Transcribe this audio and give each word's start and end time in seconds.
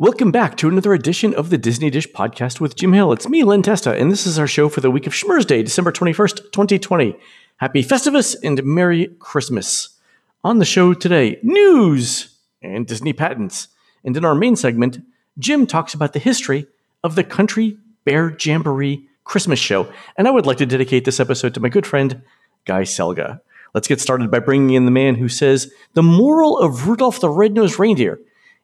Welcome 0.00 0.30
back 0.30 0.56
to 0.58 0.68
another 0.68 0.94
edition 0.94 1.34
of 1.34 1.50
the 1.50 1.58
Disney 1.58 1.90
Dish 1.90 2.06
podcast 2.06 2.60
with 2.60 2.76
Jim 2.76 2.92
Hill. 2.92 3.12
It's 3.12 3.28
me, 3.28 3.42
Len 3.42 3.62
Testa, 3.62 3.96
and 3.96 4.12
this 4.12 4.28
is 4.28 4.38
our 4.38 4.46
show 4.46 4.68
for 4.68 4.80
the 4.80 4.92
week 4.92 5.08
of 5.08 5.12
Schmurz 5.12 5.44
Day, 5.44 5.60
December 5.60 5.90
21st, 5.90 6.52
2020. 6.52 7.16
Happy 7.56 7.82
Festivus 7.82 8.36
and 8.44 8.62
Merry 8.62 9.08
Christmas. 9.18 9.98
On 10.44 10.60
the 10.60 10.64
show 10.64 10.94
today, 10.94 11.40
news 11.42 12.32
and 12.62 12.86
Disney 12.86 13.12
patents. 13.12 13.66
And 14.04 14.16
in 14.16 14.24
our 14.24 14.36
main 14.36 14.54
segment, 14.54 15.00
Jim 15.36 15.66
talks 15.66 15.94
about 15.94 16.12
the 16.12 16.20
history 16.20 16.68
of 17.02 17.16
the 17.16 17.24
Country 17.24 17.76
Bear 18.04 18.36
Jamboree 18.38 19.04
Christmas 19.24 19.58
show. 19.58 19.92
And 20.16 20.28
I 20.28 20.30
would 20.30 20.46
like 20.46 20.58
to 20.58 20.66
dedicate 20.66 21.06
this 21.06 21.18
episode 21.18 21.54
to 21.54 21.60
my 21.60 21.70
good 21.70 21.88
friend, 21.88 22.22
Guy 22.66 22.82
Selga. 22.82 23.40
Let's 23.74 23.88
get 23.88 24.00
started 24.00 24.30
by 24.30 24.38
bringing 24.38 24.76
in 24.76 24.84
the 24.84 24.92
man 24.92 25.16
who 25.16 25.28
says 25.28 25.72
the 25.94 26.04
moral 26.04 26.56
of 26.56 26.86
Rudolph 26.86 27.18
the 27.18 27.30
Red-Nosed 27.30 27.80
Reindeer 27.80 28.20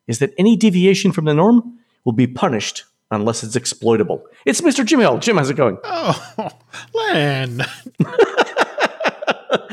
is 0.07 0.18
that 0.18 0.34
any 0.39 0.57
deviation 0.57 1.12
from 1.12 1.25
the 1.25 1.34
norm 1.34 1.79
will 2.05 2.12
be 2.12 2.27
punished 2.27 2.84
unless 3.11 3.42
it's 3.45 3.56
exploitable. 3.56 4.24
It's 4.45 4.61
Mr. 4.61 4.84
Jim 4.84 5.01
Hill. 5.01 5.19
Jim, 5.19 5.37
how's 5.37 5.51
it 5.51 5.56
going? 5.56 5.78
Oh, 5.84 6.51
Len. 6.95 7.61
A 8.01 8.09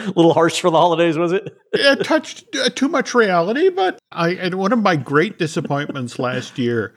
little 0.16 0.34
harsh 0.34 0.60
for 0.60 0.70
the 0.70 0.78
holidays, 0.78 1.18
was 1.18 1.32
it? 1.32 1.58
it 1.74 2.04
touched 2.04 2.56
uh, 2.56 2.70
too 2.70 2.88
much 2.88 3.14
reality, 3.14 3.70
but 3.70 4.00
I 4.12 4.32
and 4.32 4.56
one 4.56 4.72
of 4.72 4.80
my 4.80 4.96
great 4.96 5.40
disappointments 5.40 6.20
last 6.20 6.58
year, 6.58 6.94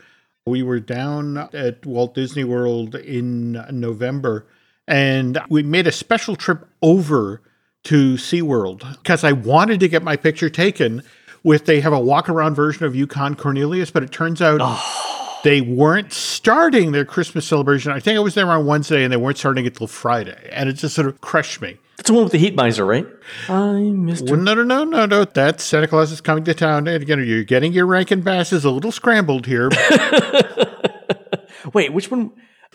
we 0.47 0.63
were 0.63 0.81
down 0.81 1.39
at 1.55 1.85
Walt 1.87 2.15
Disney 2.15 2.45
World 2.45 2.95
in 2.95 3.53
November 3.71 4.47
and 4.87 5.41
we 5.49 5.63
made 5.63 5.87
a 5.87 5.93
special 5.93 6.37
trip 6.37 6.69
over 6.83 7.41
to 7.85 8.15
SeaWorld 8.15 8.99
because 9.03 9.25
I 9.25 9.33
wanted 9.33 9.81
to 9.81 9.89
get 9.89 10.03
my 10.03 10.17
picture 10.17 10.51
taken 10.51 11.03
with 11.45 11.67
they 11.67 11.81
have 11.81 11.93
a 11.93 12.01
walk 12.01 12.29
around 12.29 12.57
version 12.57 12.85
of 12.85 12.97
Yukon 12.97 13.37
Cornelius, 13.37 13.91
but 13.91 14.03
it 14.03 14.11
turns 14.11 14.43
out 14.43 14.61
they 15.45 15.61
weren't 15.61 16.13
starting 16.13 16.93
their 16.93 17.05
Christmas 17.05 17.47
celebration. 17.47 17.93
I 17.93 18.01
think 18.01 18.17
I 18.17 18.21
was 18.21 18.35
there 18.35 18.51
on 18.51 18.67
Wednesday 18.67 19.05
and 19.05 19.13
they 19.13 19.17
weren't 19.17 19.39
starting 19.39 19.67
it 19.67 19.77
till 19.77 19.87
Friday. 19.87 20.49
And 20.51 20.69
it 20.69 20.73
just 20.73 20.95
sort 20.95 21.07
of 21.07 21.21
crushed 21.21 21.61
me. 21.61 21.79
That's 21.97 22.09
the 22.09 22.15
one 22.15 22.25
with 22.25 22.33
the 22.33 22.39
heat 22.39 22.57
miser, 22.57 22.85
right? 22.85 23.07
I'm 23.49 24.07
Mr. 24.07 24.31
Well, 24.31 24.41
no, 24.41 24.55
no, 24.55 24.65
no, 24.65 24.85
no, 24.85 25.07
no. 25.07 25.25
That's 25.25 25.63
Santa 25.63 25.87
Claus 25.87 26.11
is 26.11 26.21
coming 26.21 26.43
to 26.45 26.55
town. 26.55 26.89
And 26.89 27.03
again, 27.03 27.25
you're 27.25 27.45
getting 27.45 27.73
your 27.73 27.87
Rankin 27.87 28.23
Basses 28.23 28.65
a 28.65 28.71
little 28.71 28.91
scrambled 28.91 29.47
here. 29.47 29.71
Wait, 31.73 31.93
which 31.93 32.11
one? 32.11 32.33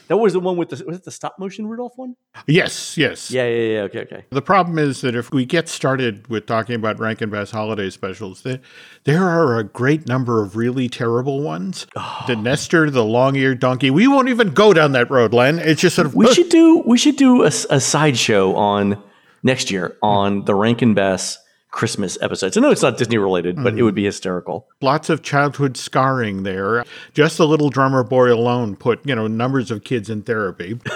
That 0.07 0.17
was 0.17 0.33
the 0.33 0.39
one 0.39 0.57
with 0.57 0.69
the 0.69 0.83
was 0.85 0.97
it 0.97 1.03
the 1.03 1.11
stop 1.11 1.35
motion 1.37 1.67
Rudolph 1.67 1.93
one? 1.95 2.15
yes, 2.47 2.97
yes. 2.97 3.31
Yeah, 3.31 3.47
yeah, 3.47 3.73
yeah. 3.73 3.81
Okay, 3.81 3.99
okay. 4.01 4.25
The 4.29 4.41
problem 4.41 4.79
is 4.79 5.01
that 5.01 5.15
if 5.15 5.31
we 5.31 5.45
get 5.45 5.69
started 5.69 6.27
with 6.27 6.45
talking 6.45 6.75
about 6.75 6.99
Rankin 6.99 7.29
Bass 7.29 7.51
holiday 7.51 7.89
specials, 7.89 8.41
there, 8.41 8.59
there 9.03 9.23
are 9.23 9.59
a 9.59 9.63
great 9.63 10.07
number 10.07 10.41
of 10.43 10.55
really 10.55 10.89
terrible 10.89 11.41
ones. 11.41 11.87
The 12.27 12.35
Nestor, 12.35 12.91
the 12.91 13.03
long-eared 13.03 13.59
donkey. 13.59 13.89
We 13.89 14.07
won't 14.07 14.29
even 14.29 14.51
go 14.51 14.71
down 14.71 14.91
that 14.91 15.09
road, 15.09 15.33
Len. 15.33 15.57
It's 15.57 15.81
just 15.81 15.95
sort 15.95 16.05
of 16.05 16.13
We 16.13 16.31
should 16.33 16.49
do 16.49 16.83
we 16.85 16.97
should 16.97 17.15
do 17.15 17.43
a, 17.43 17.47
a 17.47 17.79
sideshow 17.79 18.53
on 18.55 19.01
next 19.41 19.71
year 19.71 19.97
on 20.03 20.45
the 20.45 20.53
Rankin 20.53 20.93
Bass 20.93 21.39
Christmas 21.71 22.17
episodes. 22.21 22.57
I 22.57 22.61
know 22.61 22.71
it's 22.71 22.81
not 22.81 22.97
Disney 22.97 23.17
related, 23.17 23.55
but 23.63 23.77
it 23.77 23.83
would 23.83 23.93
be 23.95 24.05
hysterical. 24.05 24.67
lots 24.81 25.09
of 25.09 25.21
childhood 25.21 25.77
scarring 25.77 26.43
there. 26.43 26.83
Just 27.13 27.37
the 27.37 27.47
little 27.47 27.69
drummer 27.69 28.03
boy 28.03 28.33
alone 28.33 28.75
put 28.75 29.05
you 29.05 29.13
know 29.15 29.27
numbers 29.27 29.69
of 29.71 29.83
kids 29.83 30.09
in 30.09 30.23
therapy. 30.23 30.79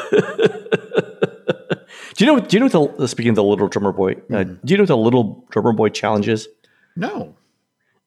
Do 2.16 2.26
you 2.26 2.32
know? 2.32 2.40
Do 2.40 2.56
you 2.58 2.60
know 2.60 2.80
what 2.80 2.98
the 2.98 3.08
speaking 3.08 3.30
of 3.32 3.36
the 3.36 3.44
little 3.44 3.68
drummer 3.68 3.92
boy? 3.92 4.14
Uh, 4.32 4.44
do 4.44 4.58
you 4.68 4.78
know 4.78 4.84
what 4.84 4.88
the 4.88 4.98
little 4.98 5.46
drummer 5.50 5.74
boy 5.74 5.90
challenge 5.90 6.28
is? 6.28 6.48
No, 6.96 7.36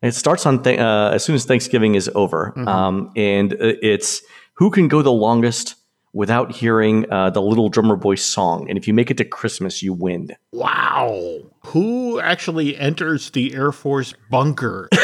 It 0.01 0.13
starts 0.15 0.47
on 0.47 0.63
th- 0.63 0.79
uh, 0.79 1.11
as 1.13 1.25
soon 1.25 1.35
as 1.35 1.45
Thanksgiving 1.45 1.97
is 1.97 2.09
over, 2.15 2.57
um, 2.69 3.11
and 3.17 3.53
uh, 3.55 3.57
it's 3.83 4.23
who 4.55 4.71
can 4.71 4.87
go 4.87 5.03
the 5.03 5.11
longest 5.13 5.75
without 6.17 6.51
hearing 6.51 7.05
uh, 7.13 7.29
the 7.29 7.43
Little 7.43 7.69
Drummer 7.69 7.95
Boy 7.95 8.15
song. 8.15 8.71
And 8.71 8.79
if 8.79 8.89
you 8.89 8.95
make 8.95 9.11
it 9.11 9.19
to 9.19 9.25
Christmas, 9.25 9.83
you 9.83 9.93
win. 9.93 10.35
wow. 10.51 11.43
Who 11.67 12.19
actually 12.21 12.77
enters 12.79 13.31
the 13.31 13.55
Air 13.55 13.71
Force 13.71 14.15
bunker? 14.31 14.89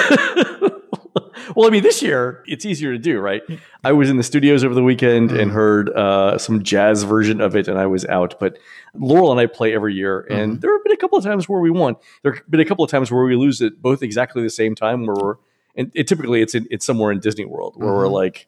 Well, 1.57 1.67
I 1.67 1.71
mean, 1.71 1.83
this 1.83 2.01
year 2.01 2.43
it's 2.47 2.65
easier 2.65 2.93
to 2.93 2.99
do, 2.99 3.19
right? 3.19 3.43
I 3.85 3.93
was 3.93 4.09
in 4.09 4.17
the 4.17 4.23
studios 4.23 4.65
over 4.65 4.75
the 4.75 4.83
weekend 4.83 5.33
and 5.33 5.51
heard 5.51 5.91
uh, 5.91 6.39
some 6.39 6.63
jazz 6.63 7.03
version 7.03 7.43
of 7.43 7.55
it, 7.57 7.69
and 7.69 7.79
I 7.79 7.85
was 7.87 8.07
out. 8.07 8.39
But 8.41 8.59
Laurel 8.95 9.33
and 9.33 9.41
I 9.41 9.47
play 9.47 9.75
every 9.75 9.93
year, 9.93 10.21
and 10.31 10.63
there 10.63 10.73
have 10.73 10.83
been 10.83 10.93
a 10.93 10.97
couple 10.97 11.19
of 11.19 11.25
times 11.25 11.51
where 11.51 11.61
we 11.61 11.71
won. 11.71 11.97
There 12.23 12.33
have 12.33 12.51
been 12.51 12.61
a 12.61 12.65
couple 12.65 12.85
of 12.85 12.91
times 12.91 13.11
where 13.11 13.25
we 13.25 13.37
lose 13.37 13.61
it 13.61 13.83
both 13.83 14.03
exactly 14.03 14.43
the 14.43 14.51
same 14.51 14.75
time. 14.75 15.05
Where 15.05 15.17
we're 15.17 15.35
and 15.77 15.91
it, 15.95 16.07
typically 16.07 16.41
it's 16.41 16.55
in, 16.55 16.67
it's 16.71 16.87
somewhere 16.87 17.13
in 17.13 17.21
Disney 17.21 17.45
World 17.45 17.75
where 17.77 17.93
we're 17.93 18.09
like, 18.09 18.47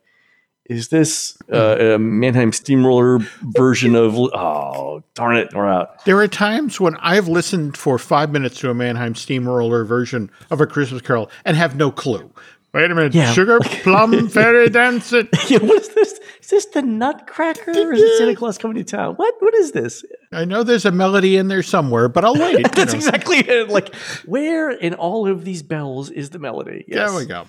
is 0.67 0.89
this 0.89 1.37
uh, 1.53 1.95
a 1.95 1.99
Mannheim 1.99 2.53
Steamroller 2.53 3.19
version 3.43 3.95
of? 3.95 4.17
Oh, 4.17 5.03
darn 5.15 5.37
it, 5.37 5.53
we're 5.55 5.69
out. 5.69 6.05
There 6.05 6.19
are 6.19 6.29
times 6.29 6.81
when 6.81 6.97
I've 6.97 7.29
listened 7.29 7.77
for 7.77 7.99
five 7.99 8.31
minutes 8.33 8.59
to 8.61 8.71
a 8.71 8.75
Mannheim 8.75 9.15
Steamroller 9.15 9.85
version 9.85 10.31
of 10.51 10.61
A 10.61 10.67
Christmas 10.67 11.03
Carol 11.03 11.31
and 11.45 11.57
have 11.57 11.77
no 11.77 11.91
clue. 11.91 12.31
Wait 12.73 12.91
a 12.91 12.95
minute. 12.95 13.15
Yeah, 13.15 13.33
Sugar 13.33 13.61
plum 13.63 14.29
fairy 14.29 14.69
dance 14.69 15.13
it. 15.13 15.29
Yeah, 15.49 15.59
what 15.59 15.81
is 15.81 15.91
this? 15.91 16.19
Is 16.43 16.51
this 16.51 16.67
the 16.67 16.83
Nutcracker 16.83 17.71
or 17.71 17.93
is 17.93 18.03
it 18.03 18.19
Santa 18.19 18.35
Claus 18.35 18.59
coming 18.59 18.77
to 18.79 18.85
town? 18.85 19.15
What 19.15 19.35
what 19.39 19.55
is 19.55 19.71
this? 19.73 20.05
I 20.33 20.45
know 20.45 20.65
there's 20.65 20.85
a 20.85 20.91
melody 20.91 21.37
in 21.37 21.47
there 21.47 21.63
somewhere, 21.63 22.09
but 22.09 22.25
I'll 22.25 22.35
wait. 22.35 22.59
you 22.59 22.65
That's 22.75 22.93
know. 22.93 22.97
exactly 22.97 23.37
it. 23.39 23.69
Like, 23.69 23.95
where 24.27 24.71
in 24.71 24.95
all 24.95 25.29
of 25.29 25.45
these 25.45 25.63
bells 25.63 26.11
is 26.11 26.31
the 26.31 26.41
melody? 26.41 26.85
Yes. 26.89 27.11
There 27.11 27.19
we 27.21 27.27
go. 27.27 27.47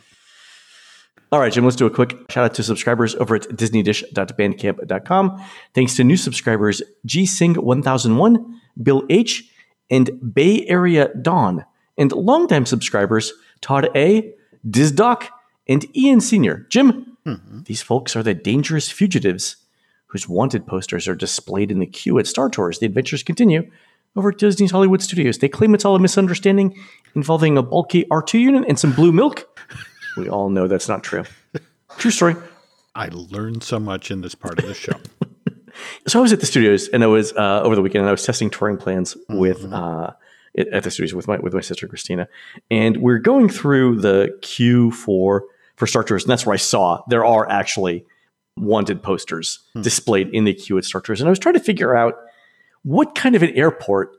All 1.35 1.41
right, 1.41 1.51
Jim, 1.51 1.66
let's 1.66 1.75
do 1.75 1.85
a 1.85 1.90
quick 1.90 2.16
shout 2.31 2.46
out 2.46 2.53
to 2.53 2.63
subscribers 2.63 3.13
over 3.16 3.35
at 3.35 3.41
disneydish.bandcamp.com. 3.50 5.46
Thanks 5.73 5.96
to 5.97 6.06
new 6.06 6.16
subscribers 6.16 6.81
GSing1001, 7.06 8.53
Bill 8.81 9.03
H., 9.09 9.51
and 9.90 10.34
Bay 10.34 10.66
Area 10.66 11.09
Dawn, 11.22 11.66
and 11.97 12.13
longtime 12.13 12.66
subscribers 12.66 13.34
Todd 13.59 13.90
A., 13.97 14.34
Dizdoc, 14.66 15.28
and 15.68 15.85
Ian 15.94 16.22
Sr. 16.22 16.66
Jim, 16.69 17.18
mm-hmm. 17.25 17.63
these 17.63 17.81
folks 17.81 18.16
are 18.16 18.24
the 18.24 18.34
dangerous 18.34 18.90
fugitives 18.90 19.57
whose 20.06 20.29
wanted 20.29 20.66
posters 20.66 21.06
are 21.06 21.16
displayed 21.16 21.69
in 21.69 21.79
the 21.79 21.85
queue 21.85 22.18
at 22.18 22.28
Star 22.28 22.50
Tours. 22.50 22.79
The 22.79 22.85
adventures 22.85 23.24
continue 23.24 23.69
over 24.16 24.29
at 24.29 24.38
Disney's 24.38 24.72
Hollywood 24.72 25.01
Studios. 25.01 25.40
They 25.40 25.50
claim 25.50 25.75
it's 25.75 25.84
all 25.84 25.97
a 25.97 26.00
misunderstanding 26.00 26.81
involving 27.13 27.57
a 27.57 27.62
bulky 27.62 28.06
R2 28.06 28.40
unit 28.40 28.66
and 28.69 28.79
some 28.79 28.94
blue 28.94 29.12
milk. 29.12 29.50
We 30.18 30.30
all 30.30 30.50
know 30.50 30.68
that's 30.68 30.88
not 30.88 31.03
true. 31.03 31.24
True 31.98 32.12
story. 32.12 32.36
I 32.94 33.09
learned 33.12 33.64
so 33.64 33.80
much 33.80 34.12
in 34.12 34.22
this 34.22 34.36
part 34.36 34.59
of 34.59 34.68
the 34.68 34.74
show. 34.74 34.94
So 36.08 36.20
I 36.20 36.22
was 36.22 36.31
at 36.31 36.40
the 36.40 36.46
studios 36.46 36.88
and 36.88 37.03
I 37.03 37.08
was 37.08 37.34
uh, 37.34 37.62
over 37.62 37.76
the 37.76 37.81
weekend 37.81 38.02
and 38.02 38.08
I 38.08 38.12
was 38.12 38.24
testing 38.24 38.50
touring 38.50 38.78
plans 38.78 39.18
with 39.28 39.66
uh, 39.74 40.12
at 40.58 40.84
the 40.84 40.92
studios 40.92 41.14
with 41.14 41.28
my 41.28 41.38
with 41.38 41.54
my 41.54 41.62
sister 41.62 41.88
Christina, 41.88 42.28
and 42.72 42.98
we're 42.98 43.20
going 43.20 43.50
through 43.50 44.00
the 44.00 44.38
queue 44.42 44.92
for 44.92 45.46
for 45.75 45.88
Star 45.88 46.04
Tours, 46.04 46.24
and 46.24 46.31
that's 46.31 46.46
where 46.46 46.54
I 46.54 46.58
saw 46.58 47.04
there 47.09 47.25
are 47.25 47.50
actually 47.50 48.06
wanted 48.56 49.04
posters 49.04 49.59
displayed 49.81 50.30
in 50.30 50.46
the 50.46 50.54
queue 50.54 50.78
at 50.78 50.86
Star 50.86 51.02
Tours, 51.02 51.20
and 51.20 51.28
I 51.28 51.30
was 51.30 51.40
trying 51.40 51.56
to 51.56 51.59
figure 51.59 51.96
out 51.96 52.16
what 52.84 53.16
kind 53.16 53.36
of 53.36 53.44
an 53.44 53.50
airport 53.50 54.12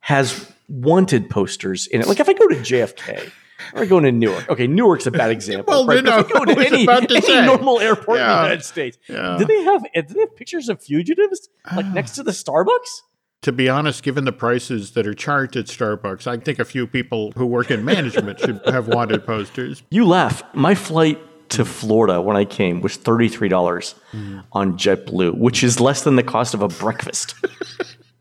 has 0.00 0.50
wanted 0.68 1.30
posters 1.30 1.86
in 1.86 2.00
it. 2.00 2.08
Like 2.08 2.20
if 2.20 2.28
I 2.28 2.32
go 2.32 2.48
to 2.48 2.56
JFK. 2.56 3.30
Or 3.74 3.82
I 3.82 3.86
go 3.86 4.00
to 4.00 4.12
Newark. 4.12 4.48
Okay, 4.48 4.66
Newark's 4.66 5.06
a 5.06 5.10
bad 5.10 5.30
example. 5.30 5.64
Well, 5.68 5.86
right? 5.86 6.04
no, 6.04 6.22
But 6.22 6.30
if 6.30 6.36
I 6.36 6.38
go 6.38 6.44
to 6.44 6.66
any, 6.66 6.86
to 6.86 7.22
any 7.28 7.46
normal 7.46 7.80
airport 7.80 8.18
in 8.18 8.26
the 8.26 8.32
United 8.32 8.64
States, 8.64 8.98
Yeah. 9.08 9.36
do 9.38 9.44
they 9.44 9.62
have 9.64 9.82
do 9.82 10.14
they 10.14 10.20
have 10.20 10.36
pictures 10.36 10.68
of 10.68 10.82
fugitives 10.82 11.48
like 11.74 11.86
next 11.86 12.12
to 12.12 12.22
the 12.22 12.30
ah. 12.30 12.34
Starbucks? 12.34 13.02
to 13.42 13.52
be 13.52 13.68
honest, 13.68 14.02
given 14.02 14.24
the 14.24 14.32
prices 14.32 14.92
that 14.92 15.06
are 15.06 15.14
charged 15.14 15.56
at 15.56 15.66
Starbucks, 15.66 16.26
I 16.26 16.36
think 16.36 16.58
a 16.58 16.64
few 16.64 16.86
people 16.86 17.32
who 17.36 17.46
work 17.46 17.70
in 17.70 17.84
management 17.84 18.40
should 18.40 18.60
have 18.66 18.88
wanted 18.88 19.24
posters. 19.24 19.84
You 19.90 20.04
laugh. 20.04 20.42
My 20.52 20.74
flight 20.74 21.20
to 21.50 21.64
Florida 21.64 22.20
when 22.20 22.36
I 22.36 22.44
came 22.44 22.80
was 22.80 22.96
thirty 22.96 23.28
three 23.28 23.48
dollars 23.48 23.94
mm-hmm. 24.12 24.40
on 24.52 24.76
JetBlue, 24.76 25.38
which 25.38 25.62
is 25.62 25.80
less 25.80 26.02
than 26.02 26.16
the 26.16 26.22
cost 26.22 26.54
of 26.54 26.62
a 26.62 26.68
breakfast 26.68 27.34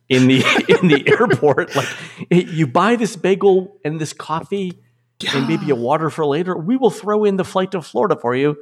in 0.09 0.27
the 0.27 0.37
in 0.81 0.89
the 0.89 1.03
airport. 1.07 1.75
Like 1.75 1.87
you 2.29 2.67
buy 2.67 2.95
this 2.95 3.15
bagel 3.15 3.79
and 3.83 3.99
this 3.99 4.13
coffee 4.13 4.79
and 5.33 5.47
maybe 5.47 5.69
a 5.69 5.75
water 5.75 6.09
for 6.09 6.25
later. 6.25 6.55
We 6.57 6.77
will 6.77 6.89
throw 6.89 7.23
in 7.23 7.37
the 7.37 7.45
flight 7.45 7.71
to 7.71 7.81
Florida 7.81 8.15
for 8.15 8.35
you 8.35 8.57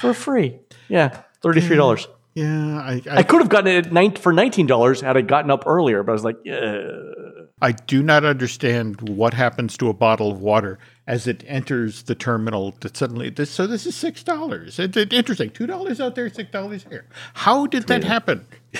for 0.00 0.14
free. 0.14 0.58
Yeah, 0.88 1.22
thirty 1.42 1.60
three 1.60 1.76
dollars. 1.76 2.08
Yeah, 2.34 2.78
I, 2.78 3.02
I 3.10 3.16
I, 3.16 3.22
could 3.24 3.40
have 3.40 3.48
gotten 3.48 3.66
it 3.66 3.86
at 3.86 3.92
nine, 3.92 4.14
for 4.14 4.32
nineteen 4.32 4.66
dollars 4.66 5.00
had 5.00 5.16
I 5.16 5.22
gotten 5.22 5.50
up 5.50 5.64
earlier, 5.66 6.02
but 6.02 6.12
I 6.12 6.14
was 6.14 6.24
like, 6.24 6.36
yeah. 6.44 6.86
I 7.60 7.72
do 7.72 8.02
not 8.02 8.24
understand 8.24 9.08
what 9.08 9.34
happens 9.34 9.76
to 9.78 9.88
a 9.88 9.92
bottle 9.92 10.30
of 10.30 10.40
water 10.40 10.78
as 11.06 11.26
it 11.26 11.42
enters 11.48 12.04
the 12.04 12.14
terminal. 12.14 12.74
That 12.80 12.96
suddenly, 12.96 13.30
this 13.30 13.50
so 13.50 13.66
this 13.66 13.86
is 13.86 13.96
six 13.96 14.22
dollars. 14.22 14.78
It's 14.78 14.96
interesting. 14.96 15.50
Two 15.50 15.66
dollars 15.66 16.00
out 16.00 16.14
there, 16.14 16.30
six 16.30 16.50
dollars 16.52 16.86
here. 16.88 17.06
How 17.34 17.66
did 17.66 17.88
that 17.88 18.04
happen? 18.04 18.46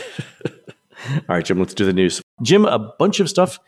All 1.10 1.20
right, 1.28 1.44
Jim, 1.44 1.58
let's 1.58 1.74
do 1.74 1.84
the 1.84 1.92
news. 1.92 2.22
Jim, 2.42 2.64
a 2.64 2.78
bunch 2.78 3.20
of 3.20 3.28
stuff 3.28 3.58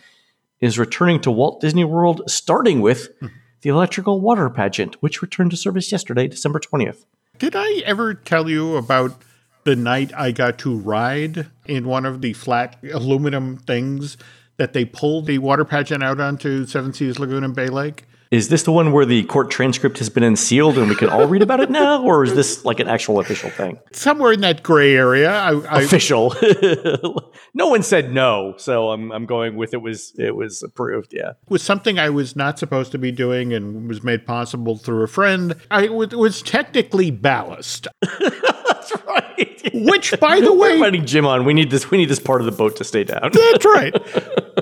is 0.61 0.79
returning 0.79 1.21
to 1.23 1.31
Walt 1.31 1.61
Disney 1.61 1.85
World, 1.85 2.23
starting 2.29 2.81
with 2.81 3.09
mm-hmm. 3.17 3.35
The 3.63 3.71
electrical 3.71 4.21
water 4.21 4.49
pageant, 4.49 4.97
which 5.03 5.23
returned 5.23 5.51
to 5.51 5.57
service 5.57 5.93
yesterday, 5.93 6.27
December 6.29 6.61
20th. 6.61 7.05
Did 7.39 7.55
I 7.57 7.83
ever 7.87 8.15
tell 8.15 8.49
you 8.49 8.77
about 8.77 9.23
the 9.65 9.77
night 9.77 10.13
I 10.17 10.31
got 10.33 10.59
to 10.61 10.77
ride 10.77 11.47
in 11.67 11.87
one 11.87 12.07
of 12.07 12.21
the 12.21 12.33
flat 12.33 12.79
aluminum 12.93 13.59
things 13.59 14.17
that 14.57 14.73
they 14.73 14.85
pulled 14.85 15.27
the 15.27 15.39
water 15.39 15.65
pageant 15.65 16.03
out 16.03 16.21
onto 16.21 16.67
Seven 16.67 16.93
Seas 16.93 17.19
Lagoon 17.19 17.45
and 17.45 17.55
Bay 17.55 17.69
Lake? 17.69 18.05
Is 18.31 18.49
this 18.49 18.63
the 18.63 18.71
one 18.71 18.93
where 18.93 19.05
the 19.05 19.25
court 19.25 19.51
transcript 19.51 19.99
has 19.99 20.09
been 20.09 20.23
unsealed 20.23 20.79
and 20.79 20.89
we 20.89 20.95
can 20.95 21.09
all 21.09 21.27
read 21.27 21.43
about 21.43 21.59
it 21.59 21.69
now, 21.69 22.01
or 22.05 22.23
is 22.23 22.33
this 22.37 22.65
like 22.65 22.79
an 22.79 22.87
actual 22.87 23.19
official 23.19 23.51
thing? 23.51 23.81
Somewhere 23.93 24.31
in 24.31 24.41
that 24.43 24.63
gray 24.63 24.95
area. 24.95 25.33
I, 25.33 25.59
I, 25.63 25.83
Official. 25.83 26.37
no 27.55 27.67
one 27.67 27.83
said 27.83 28.13
no, 28.13 28.55
so 28.57 28.91
I'm 28.91 29.11
I'm 29.11 29.27
going 29.27 29.57
with 29.57 29.75
it 29.75 29.79
was 29.79 30.13
it 30.17 30.37
was 30.37 30.63
approved. 30.63 31.13
Yeah. 31.13 31.31
it 31.31 31.37
was 31.49 31.65
something 31.65 31.99
I 31.99 32.11
was 32.11 32.37
not 32.37 32.57
supposed 32.57 32.93
to 32.93 32.99
be 32.99 33.11
doing 33.11 33.53
and 33.53 33.89
was 33.89 34.05
made 34.05 34.25
possible 34.25 34.77
through 34.77 35.03
a 35.03 35.09
friend. 35.09 35.57
I 35.69 35.87
it 35.87 35.95
was, 35.95 36.15
was 36.15 36.41
technically 36.41 37.11
ballast, 37.11 37.89
That's 38.91 39.05
right. 39.07 39.71
which, 39.75 40.19
by 40.21 40.41
the 40.41 40.53
way, 40.53 40.71
We're 40.71 40.75
inviting 40.75 41.07
Jim 41.07 41.27
on. 41.27 41.45
We 41.45 41.55
need 41.55 41.71
this. 41.71 41.91
We 41.91 41.99
need 41.99 42.09
this 42.09 42.19
part 42.19 42.41
of 42.41 42.47
the 42.47 42.53
boat 42.53 42.77
to 42.77 42.85
stay 42.85 43.05
down. 43.05 43.31
That's 43.33 43.65
right. 43.65 43.95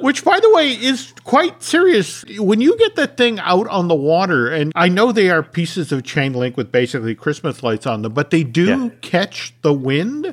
Which, 0.02 0.24
by 0.24 0.40
the 0.40 0.50
way, 0.52 0.72
is 0.72 1.12
quite 1.24 1.62
serious. 1.62 2.24
When 2.38 2.60
you 2.60 2.76
get 2.78 2.96
that 2.96 3.16
thing 3.16 3.38
out 3.40 3.66
on 3.68 3.88
the 3.88 3.94
water, 3.94 4.48
and 4.48 4.72
I 4.74 4.88
know 4.88 5.12
they 5.12 5.30
are 5.30 5.42
pieces 5.42 5.92
of 5.92 6.02
chain 6.04 6.32
link 6.34 6.56
with 6.56 6.70
basically 6.72 7.14
Christmas 7.14 7.62
lights 7.62 7.86
on 7.86 8.02
them, 8.02 8.12
but 8.12 8.30
they 8.30 8.42
do 8.44 8.66
Yeah. 8.66 8.88
catch 9.00 9.54
the 9.62 9.72
wind. 9.72 10.26
Oh, 10.26 10.32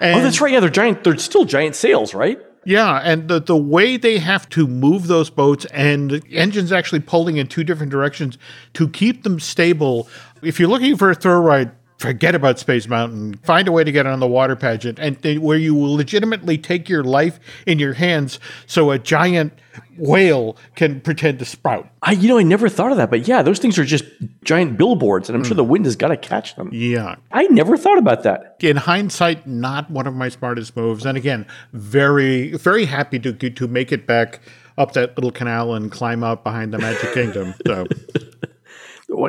and 0.00 0.20
Oh, 0.20 0.22
that's 0.22 0.40
right. 0.40 0.52
Yeah, 0.52 0.60
they're 0.60 0.70
giant. 0.70 1.04
They're 1.04 1.16
still 1.18 1.44
giant 1.44 1.76
sails, 1.76 2.14
right? 2.14 2.38
Yeah, 2.66 2.98
and 3.04 3.28
the 3.28 3.40
the 3.42 3.56
way 3.56 3.98
they 3.98 4.18
have 4.18 4.48
to 4.50 4.66
move 4.66 5.06
those 5.06 5.28
boats 5.28 5.66
and 5.66 6.10
the 6.10 6.22
engines 6.32 6.72
actually 6.72 7.00
pulling 7.00 7.36
in 7.36 7.46
two 7.46 7.62
different 7.62 7.92
directions 7.92 8.38
to 8.72 8.88
keep 8.88 9.22
them 9.22 9.38
stable. 9.38 10.08
If 10.42 10.58
you're 10.58 10.70
looking 10.70 10.96
for 10.96 11.10
a 11.10 11.14
throw 11.14 11.38
ride, 11.40 11.72
forget 11.98 12.34
about 12.34 12.58
Space 12.58 12.88
Mountain. 12.88 13.34
Find 13.44 13.68
a 13.68 13.72
way 13.72 13.84
to 13.84 13.92
get 13.92 14.06
on 14.06 14.20
the 14.20 14.26
water 14.26 14.56
pageant 14.56 14.98
and 14.98 15.16
they, 15.16 15.38
where 15.38 15.56
you 15.56 15.74
will 15.74 15.94
legitimately 15.94 16.58
take 16.58 16.88
your 16.88 17.04
life 17.04 17.38
in 17.66 17.78
your 17.78 17.94
hands 17.94 18.38
so 18.66 18.90
a 18.90 18.98
giant 18.98 19.52
whale 19.96 20.56
can 20.74 21.00
pretend 21.00 21.38
to 21.38 21.44
sprout. 21.44 21.88
I, 22.02 22.12
you 22.12 22.28
know, 22.28 22.38
I 22.38 22.42
never 22.42 22.68
thought 22.68 22.90
of 22.90 22.96
that, 22.98 23.10
but 23.10 23.26
yeah, 23.26 23.42
those 23.42 23.58
things 23.58 23.78
are 23.78 23.84
just 23.84 24.04
giant 24.42 24.76
billboards, 24.76 25.28
and 25.28 25.36
I'm 25.36 25.44
sure 25.44 25.54
the 25.54 25.64
wind 25.64 25.84
has 25.84 25.96
got 25.96 26.08
to 26.08 26.16
catch 26.16 26.56
them. 26.56 26.70
Yeah. 26.72 27.16
I 27.32 27.44
never 27.44 27.76
thought 27.76 27.98
about 27.98 28.22
that. 28.24 28.56
In 28.60 28.76
hindsight, 28.76 29.46
not 29.46 29.90
one 29.90 30.06
of 30.06 30.14
my 30.14 30.28
smartest 30.28 30.76
moves. 30.76 31.06
And 31.06 31.16
again, 31.16 31.46
very, 31.72 32.52
very 32.52 32.84
happy 32.84 33.18
to 33.20 33.32
to 33.32 33.68
make 33.68 33.92
it 33.92 34.06
back 34.06 34.40
up 34.76 34.92
that 34.92 35.16
little 35.16 35.30
canal 35.30 35.74
and 35.74 35.90
climb 35.90 36.24
up 36.24 36.44
behind 36.44 36.72
the 36.72 36.78
Magic 36.78 37.12
Kingdom. 37.12 37.54
So 37.66 37.86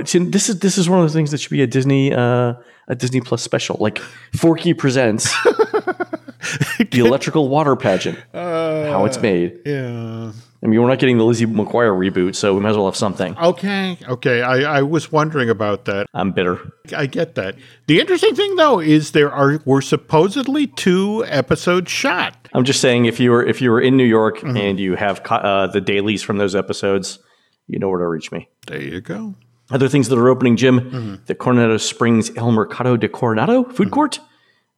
This 0.03 0.49
is 0.49 0.59
this 0.59 0.77
is 0.77 0.89
one 0.89 0.99
of 1.01 1.07
the 1.07 1.13
things 1.13 1.31
that 1.31 1.39
should 1.39 1.51
be 1.51 1.61
a 1.61 1.67
Disney 1.67 2.13
uh, 2.13 2.53
a 2.87 2.95
Disney 2.95 3.21
Plus 3.21 3.41
special, 3.41 3.77
like 3.79 3.99
Forky 4.35 4.73
presents 4.73 5.25
the 5.43 6.99
electrical 6.99 7.49
water 7.49 7.75
pageant, 7.75 8.19
how 8.33 9.05
it's 9.05 9.21
made. 9.21 9.59
yeah. 9.65 10.31
I 10.63 10.67
mean, 10.67 10.81
we're 10.81 10.87
not 10.87 10.97
getting 10.97 11.19
the 11.19 11.23
Lizzie 11.23 11.45
McGuire 11.45 11.93
reboot, 11.95 12.33
so 12.33 12.55
we 12.55 12.61
might 12.61 12.71
as 12.71 12.77
well 12.77 12.87
have 12.87 12.95
something. 12.95 13.37
Okay. 13.37 13.99
Okay. 14.07 14.41
I, 14.41 14.77
I 14.77 14.81
was 14.81 15.11
wondering 15.11 15.47
about 15.47 15.85
that. 15.85 16.07
I'm 16.15 16.31
bitter. 16.31 16.59
I 16.95 17.05
get 17.05 17.35
that. 17.35 17.55
The 17.85 17.99
interesting 17.99 18.33
thing 18.33 18.55
though 18.55 18.79
is 18.79 19.11
there 19.11 19.31
are 19.31 19.61
were 19.65 19.83
supposedly 19.83 20.65
two 20.65 21.23
episodes 21.27 21.91
shot. 21.91 22.49
I'm 22.55 22.63
just 22.63 22.81
saying, 22.81 23.05
if 23.05 23.19
you 23.19 23.29
were 23.29 23.45
if 23.45 23.61
you 23.61 23.69
were 23.69 23.81
in 23.81 23.95
New 23.95 24.05
York 24.05 24.41
and 24.41 24.79
you 24.79 24.95
have 24.95 25.21
uh, 25.29 25.67
the 25.67 25.81
dailies 25.81 26.23
from 26.23 26.37
those 26.37 26.55
episodes, 26.55 27.19
you 27.67 27.77
know 27.77 27.89
where 27.89 27.99
to 27.99 28.07
reach 28.07 28.31
me. 28.31 28.49
There 28.65 28.81
you 28.81 29.01
go. 29.01 29.35
Other 29.71 29.89
things 29.89 30.09
that 30.09 30.17
are 30.17 30.29
opening, 30.29 30.57
Jim, 30.57 30.79
mm-hmm. 30.79 31.15
the 31.25 31.35
Coronado 31.35 31.77
Springs 31.77 32.31
El 32.37 32.51
Mercado 32.51 32.97
de 32.97 33.09
Coronado 33.09 33.63
food 33.63 33.87
mm-hmm. 33.87 33.93
court 33.93 34.19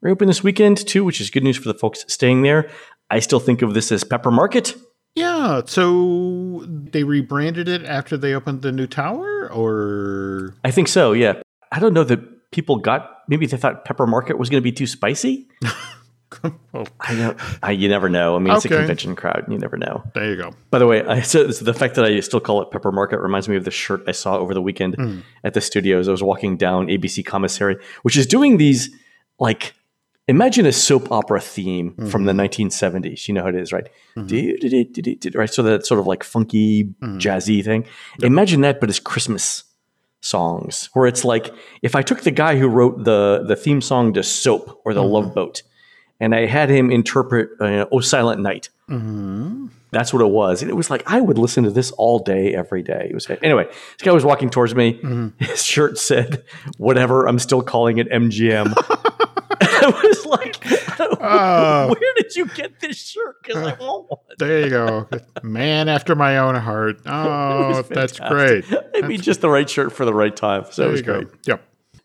reopened 0.02 0.30
this 0.30 0.44
weekend 0.44 0.86
too, 0.88 1.04
which 1.04 1.20
is 1.20 1.30
good 1.30 1.44
news 1.44 1.58
for 1.58 1.68
the 1.68 1.78
folks 1.78 2.06
staying 2.08 2.44
there. 2.44 2.70
I 3.10 3.20
still 3.20 3.40
think 3.40 3.62
of 3.62 3.74
this 3.74 3.92
as 3.92 4.04
Pepper 4.04 4.32
Market. 4.32 4.76
Yeah. 5.16 5.62
So 5.66 6.64
they 6.68 7.04
rebranded 7.04 7.68
it 7.68 7.84
after 7.84 8.18
they 8.18 8.34
opened 8.34 8.62
the 8.62 8.72
new 8.72 8.88
tower, 8.88 9.52
or 9.52 10.56
I 10.64 10.72
think 10.72 10.88
so. 10.88 11.14
Yeah, 11.14 11.42
I 11.72 11.80
don't 11.80 11.94
know 11.94 12.04
that 12.04 12.52
people 12.52 12.78
got. 12.78 13.10
Maybe 13.28 13.46
they 13.46 13.58
thought 13.58 13.84
Pepper 13.84 14.08
Market 14.08 14.38
was 14.38 14.50
going 14.50 14.62
to 14.62 14.64
be 14.64 14.72
too 14.72 14.88
spicy. 14.88 15.48
well, 16.44 16.88
I 17.00 17.16
don't. 17.16 17.40
I, 17.64 17.72
you 17.72 17.90
never 17.90 18.10
know. 18.10 18.36
I 18.36 18.40
mean, 18.40 18.54
it's 18.54 18.66
a 18.66 18.70
convention 18.70 19.16
crowd. 19.16 19.46
You 19.50 19.58
never 19.58 19.78
know. 19.78 20.04
there 20.14 20.30
you 20.30 20.36
go. 20.36 20.54
By 20.70 20.80
the 20.80 20.88
way, 20.88 21.04
I, 21.04 21.22
so, 21.22 21.50
so 21.52 21.66
the 21.66 21.74
fact 21.74 21.96
that 21.96 22.06
I 22.06 22.20
still 22.20 22.40
call 22.40 22.62
it 22.62 22.72
Pepper 22.72 22.92
Market 22.92 23.20
reminds 23.20 23.48
me 23.48 23.56
of 23.56 23.66
the 23.66 23.72
shirt 23.72 24.04
I 24.08 24.12
saw 24.12 24.38
over 24.38 24.54
the 24.54 24.62
weekend 24.62 24.96
hmm. 24.96 25.20
at 25.44 25.54
the 25.54 25.62
studios. 25.62 26.08
I 26.08 26.12
was 26.12 26.24
walking 26.24 26.58
down 26.58 26.88
ABC 26.88 27.26
Commissary, 27.26 27.78
which 28.02 28.18
is 28.18 28.28
doing 28.28 28.58
these 28.58 28.90
like 29.40 29.74
imagine 30.28 30.66
a 30.66 30.72
soap 30.72 31.12
opera 31.12 31.40
theme 31.40 31.92
hmm. 31.92 32.08
from 32.08 32.26
the 32.26 32.34
1970s. 32.34 33.28
You 33.28 33.34
know 33.34 33.44
how 33.44 33.50
it 33.50 33.56
is, 33.56 33.72
right? 33.72 33.88
Hmm. 34.16 34.28
Do-do-do-do-do-do, 34.28 35.38
Right. 35.38 35.52
So 35.52 35.64
that 35.64 35.86
sort 35.86 36.00
of 36.00 36.08
like 36.08 36.24
funky, 36.24 36.94
jazzy 37.02 37.64
thing. 37.64 37.86
Imagine 38.22 38.62
that, 38.62 38.80
but 38.80 38.90
as 38.90 39.00
Christmas 39.00 39.64
songs, 40.22 40.90
where 40.94 41.08
it's 41.08 41.24
like 41.24 41.54
if 41.82 41.96
I 41.96 42.02
took 42.02 42.22
the 42.22 42.32
guy 42.32 42.58
who 42.58 42.68
wrote 42.68 43.04
the 43.04 43.44
the 43.48 43.56
theme 43.56 43.82
song 43.82 44.14
to 44.14 44.24
Soap 44.24 44.82
or 44.84 44.94
the 44.94 45.04
Love 45.04 45.34
Boat, 45.34 45.62
and 46.20 46.34
I 46.36 46.46
had 46.46 46.70
him 46.70 46.92
interpret 46.92 47.50
uh, 47.60 47.86
"Oh 47.92 48.00
Silent 48.00 48.42
Night." 48.42 48.70
That's 49.92 50.12
what 50.12 50.22
it 50.22 50.30
was. 50.30 50.62
And 50.62 50.70
it 50.70 50.74
was 50.74 50.90
like, 50.90 51.04
I 51.10 51.22
would 51.22 51.38
listen 51.38 51.64
to 51.64 51.72
this 51.72 51.92
all 51.92 52.20
day, 52.20 52.54
every 52.54 52.84
day. 52.84 53.08
It 53.10 53.14
was 53.14 53.30
anyway, 53.42 53.66
this 53.66 54.02
guy 54.04 54.12
was 54.12 54.26
walking 54.26 54.50
towards 54.50 54.76
me. 54.76 55.00
His 55.40 55.64
shirt 55.64 55.98
said, 55.98 56.44
whatever, 56.78 57.26
I'm 57.26 57.40
still 57.40 57.62
calling 57.62 57.98
it 57.98 58.10
MGM. 58.10 58.74
I 59.62 60.02
was 60.04 60.26
like, 60.26 60.64
where 61.20 62.14
did 62.18 62.36
you 62.36 62.48
get 62.48 62.80
this 62.80 62.98
shirt? 62.98 63.38
Because 63.42 63.66
I 63.66 63.74
want 63.80 64.10
one. 64.10 64.20
There 64.38 64.62
you 64.62 64.70
go. 64.70 65.08
Man 65.42 65.88
after 65.88 66.16
my 66.16 66.38
own 66.38 66.56
heart. 66.56 67.02
Oh, 67.08 67.82
that's 67.84 68.20
great. 68.20 68.66
I 68.96 69.08
mean, 69.08 69.22
just 69.22 69.42
the 69.42 69.50
right 69.50 69.70
shirt 69.70 69.92
for 69.94 70.06
the 70.06 70.14
right 70.14 70.36
time. 70.36 70.66
So 70.72 70.88
it 70.88 70.92
was 70.92 71.00
you 71.00 71.06
go. 71.06 71.22
great. 71.22 71.28
Yep. 71.46 71.64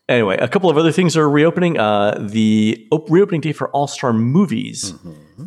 Anyway, 0.08 0.36
a 0.36 0.48
couple 0.48 0.68
of 0.68 0.76
other 0.76 0.92
things 0.92 1.16
are 1.16 1.28
reopening. 1.30 1.78
Uh, 1.78 2.18
the 2.20 2.86
op- 2.90 3.08
reopening 3.10 3.40
date 3.40 3.52
for 3.56 3.70
All 3.70 3.86
Star 3.86 4.12
Movies 4.12 4.94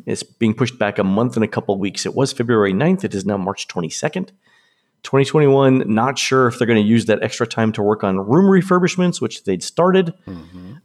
is 0.05 0.23
being 0.23 0.53
pushed 0.53 0.79
back 0.79 0.97
a 0.97 1.03
month 1.03 1.35
and 1.35 1.43
a 1.43 1.47
couple 1.47 1.73
of 1.75 1.79
weeks. 1.79 2.05
It 2.05 2.15
was 2.15 2.31
February 2.31 2.73
9th. 2.73 3.03
It 3.03 3.13
is 3.13 3.25
now 3.25 3.37
March 3.37 3.67
22nd. 3.67 4.29
2021, 5.03 5.83
not 5.93 6.17
sure 6.17 6.47
if 6.47 6.57
they're 6.57 6.65
going 6.65 6.81
to 6.81 6.87
use 6.87 7.05
that 7.05 7.21
extra 7.21 7.45
time 7.45 7.71
to 7.73 7.83
work 7.83 8.03
on 8.03 8.17
room 8.17 8.45
refurbishments, 8.45 9.21
which 9.21 9.43
they'd 9.43 9.61
started. 9.61 10.13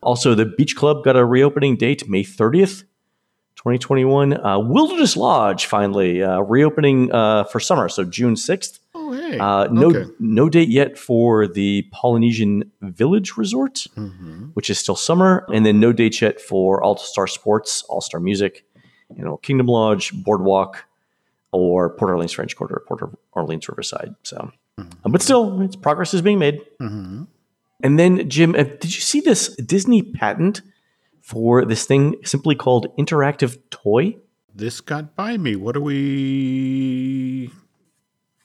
Also, 0.03 0.35
the 0.35 0.45
Beach 0.45 0.77
Club 0.77 1.05
got 1.05 1.17
a 1.17 1.25
reopening 1.25 1.77
date, 1.77 2.07
May 2.07 2.23
30th, 2.23 2.83
2021. 3.57 4.45
Uh, 4.45 4.59
Wilderness 4.59 5.17
Lodge 5.17 5.65
finally 5.65 6.23
uh, 6.23 6.41
reopening 6.41 7.11
uh, 7.13 7.45
for 7.45 7.61
summer, 7.61 7.89
so 7.89 8.05
June 8.05 8.35
6th. 8.35 8.81
Hey. 9.31 9.39
Uh, 9.39 9.67
no, 9.71 9.89
Okay. 9.91 10.11
no 10.19 10.49
date 10.49 10.69
yet 10.69 10.99
for 10.99 11.47
the 11.47 11.83
Polynesian 11.93 12.71
Village 12.83 13.37
Resort, 13.37 13.87
which 14.55 14.71
is 14.71 14.79
still 14.79 14.97
summer, 14.97 15.45
and 15.53 15.65
then 15.65 15.79
no 15.81 15.93
date 15.93 16.21
yet 16.21 16.41
for 16.41 16.83
All 16.83 16.97
Star 16.97 17.27
Sports, 17.27 17.83
All 17.89 18.01
Star 18.01 18.21
Music, 18.21 18.65
you 19.17 19.25
know, 19.25 19.37
Kingdom 19.39 19.67
Lodge, 19.67 20.13
Boardwalk, 20.25 20.85
or 21.53 21.91
Port 21.91 22.11
Orleans 22.11 22.33
French 22.33 22.55
Quarter, 22.57 22.83
Port 22.87 23.03
Orleans 23.33 23.69
Riverside. 23.69 24.15
So, 24.23 24.51
uh, 24.79 24.85
but 25.05 25.21
still, 25.23 25.61
it's 25.63 25.77
progress 25.77 26.15
is 26.15 26.23
being 26.23 26.39
made. 26.39 26.61
And 27.83 27.99
then, 27.99 28.29
Jim, 28.29 28.55
uh, 28.55 28.65
did 28.65 28.95
you 28.95 29.01
see 29.01 29.21
this 29.21 29.55
Disney 29.57 30.03
patent 30.03 30.61
for 31.23 31.65
this 31.65 31.87
thing 31.87 32.17
simply 32.25 32.55
called 32.55 32.87
interactive 32.99 33.59
toy? 33.71 34.17
This 34.55 34.81
got 34.81 35.17
by 35.17 35.37
me. 35.39 35.57
What 35.57 35.75
do 35.75 35.81
we. 35.81 37.51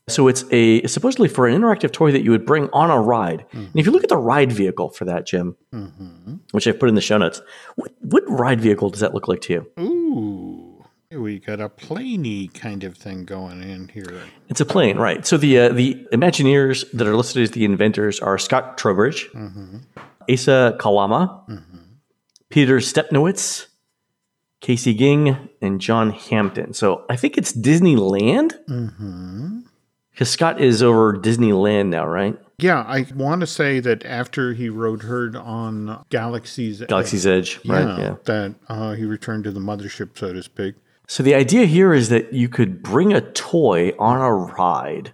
So 0.08 0.28
it's 0.28 0.44
a 0.52 0.86
supposedly 0.86 1.28
for 1.28 1.48
an 1.48 1.60
interactive 1.60 1.92
toy 1.92 2.12
that 2.12 2.24
you 2.24 2.30
would 2.30 2.46
bring 2.46 2.70
on 2.74 2.92
a 2.92 3.00
ride. 3.00 3.46
Mm-hmm. 3.50 3.58
And 3.58 3.76
if 3.76 3.86
you 3.88 3.92
look 3.92 4.04
at 4.04 4.10
the 4.10 4.18
ride 4.18 4.52
vehicle 4.52 4.90
for 4.90 5.06
that, 5.06 5.26
Jim, 5.26 5.56
mm-hmm. 5.74 6.36
which 6.52 6.68
I've 6.68 6.80
put 6.80 6.90
in 6.90 6.96
the 6.96 7.02
show 7.02 7.18
notes, 7.18 7.42
what, 7.76 7.92
what 8.02 8.24
ride 8.28 8.62
vehicle 8.62 8.92
does 8.92 9.00
that 9.00 9.16
look 9.16 9.28
like 9.28 9.42
to 9.42 9.54
you? 9.54 9.72
Ooh. 9.80 10.72
We 11.12 11.40
got 11.40 11.62
a 11.62 11.70
planey 11.70 12.54
kind 12.54 12.84
of 12.84 12.98
thing 12.98 13.24
going 13.24 13.64
in 13.64 13.88
here. 13.88 14.24
It's 14.50 14.60
a 14.60 14.66
plane, 14.66 14.98
right? 14.98 15.26
So 15.26 15.38
the 15.38 15.60
uh, 15.60 15.70
the 15.70 16.06
Imagineers 16.12 16.92
that 16.92 17.08
are 17.08 17.16
listed 17.16 17.44
as 17.44 17.52
the 17.52 17.64
inventors 17.64 18.20
are 18.20 18.38
Scott 18.38 18.78
Trowbridge, 18.78 19.30
mm-hmm. 19.34 19.78
Asa 20.30 20.76
Kalama, 20.78 21.42
Peter 22.50 22.78
Stepnowitz, 22.78 23.68
Casey 24.60 24.94
Ging, 24.94 25.50
and 25.62 25.80
John 25.80 26.10
Hampton. 26.10 26.74
So 26.74 27.06
I 27.10 27.16
think 27.16 27.38
it's 27.38 27.54
Disneyland 27.54 28.54
because 30.16 30.30
Scott 30.30 30.62
is 30.62 30.82
over 30.82 31.14
Disneyland 31.14 31.88
now, 31.90 32.08
right? 32.08 32.40
Yeah, 32.58 32.80
I 32.88 33.06
want 33.14 33.42
to 33.42 33.48
say 33.48 33.82
that 33.82 34.06
after 34.06 34.54
he 34.54 34.70
rode 34.70 35.04
herd 35.04 35.36
on 35.36 36.06
Galaxy's 36.10 36.80
Galaxy's 36.88 37.28
Edge, 37.28 37.60
right? 37.66 37.82
yeah, 37.86 38.00
Yeah. 38.00 38.16
that 38.24 38.56
uh, 38.70 38.94
he 38.94 39.04
returned 39.04 39.44
to 39.44 39.52
the 39.52 39.60
mothership, 39.60 40.18
so 40.18 40.32
to 40.32 40.42
speak. 40.42 40.76
So 41.08 41.22
the 41.22 41.36
idea 41.36 41.66
here 41.66 41.94
is 41.94 42.08
that 42.10 42.32
you 42.32 42.48
could 42.48 42.82
bring 42.82 43.12
a 43.12 43.20
toy 43.20 43.92
on 44.00 44.22
a 44.22 44.34
ride, 44.34 45.12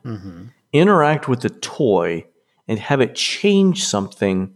interact 0.72 1.28
with 1.28 1.42
the 1.42 1.50
toy, 1.50 2.26
and 2.68 2.78
have 2.78 3.02
it 3.02 3.16
change 3.16 3.84
something 3.84 4.54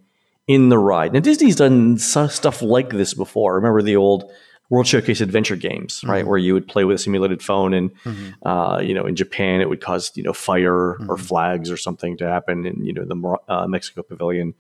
in 0.48 0.70
the 0.70 0.78
ride. 0.78 1.12
Now 1.12 1.22
Disney's 1.22 1.56
done 1.56 1.98
stuff 1.98 2.62
like 2.62 2.92
this 2.92 3.16
before. 3.16 3.56
Remember 3.56 3.82
the 3.82 3.96
old 3.96 4.32
World 4.70 4.88
Showcase 4.88 5.22
Adventure 5.22 5.56
games, 5.56 6.04
right, 6.04 6.22
mm-hmm. 6.22 6.30
where 6.30 6.38
you 6.40 6.54
would 6.54 6.68
play 6.68 6.86
with 6.86 6.96
a 6.96 7.00
simulated 7.00 7.44
phone, 7.44 7.74
and 7.74 7.96
mm-hmm. 8.04 8.48
uh, 8.48 8.80
you 8.80 8.94
know 8.94 9.06
in 9.06 9.16
Japan 9.16 9.62
it 9.62 9.70
would 9.70 9.82
cause 9.82 10.12
you 10.16 10.24
know 10.24 10.34
fire 10.34 10.74
or 10.74 10.98
mm-hmm. 11.00 11.24
flags 11.24 11.70
or 11.70 11.78
something 11.78 12.18
to 12.18 12.28
happen, 12.28 12.66
and 12.66 12.86
you 12.86 12.94
know 12.94 13.06
the 13.06 13.38
uh, 13.48 13.68
Mexico 13.68 14.02
Pavilion, 14.02 14.54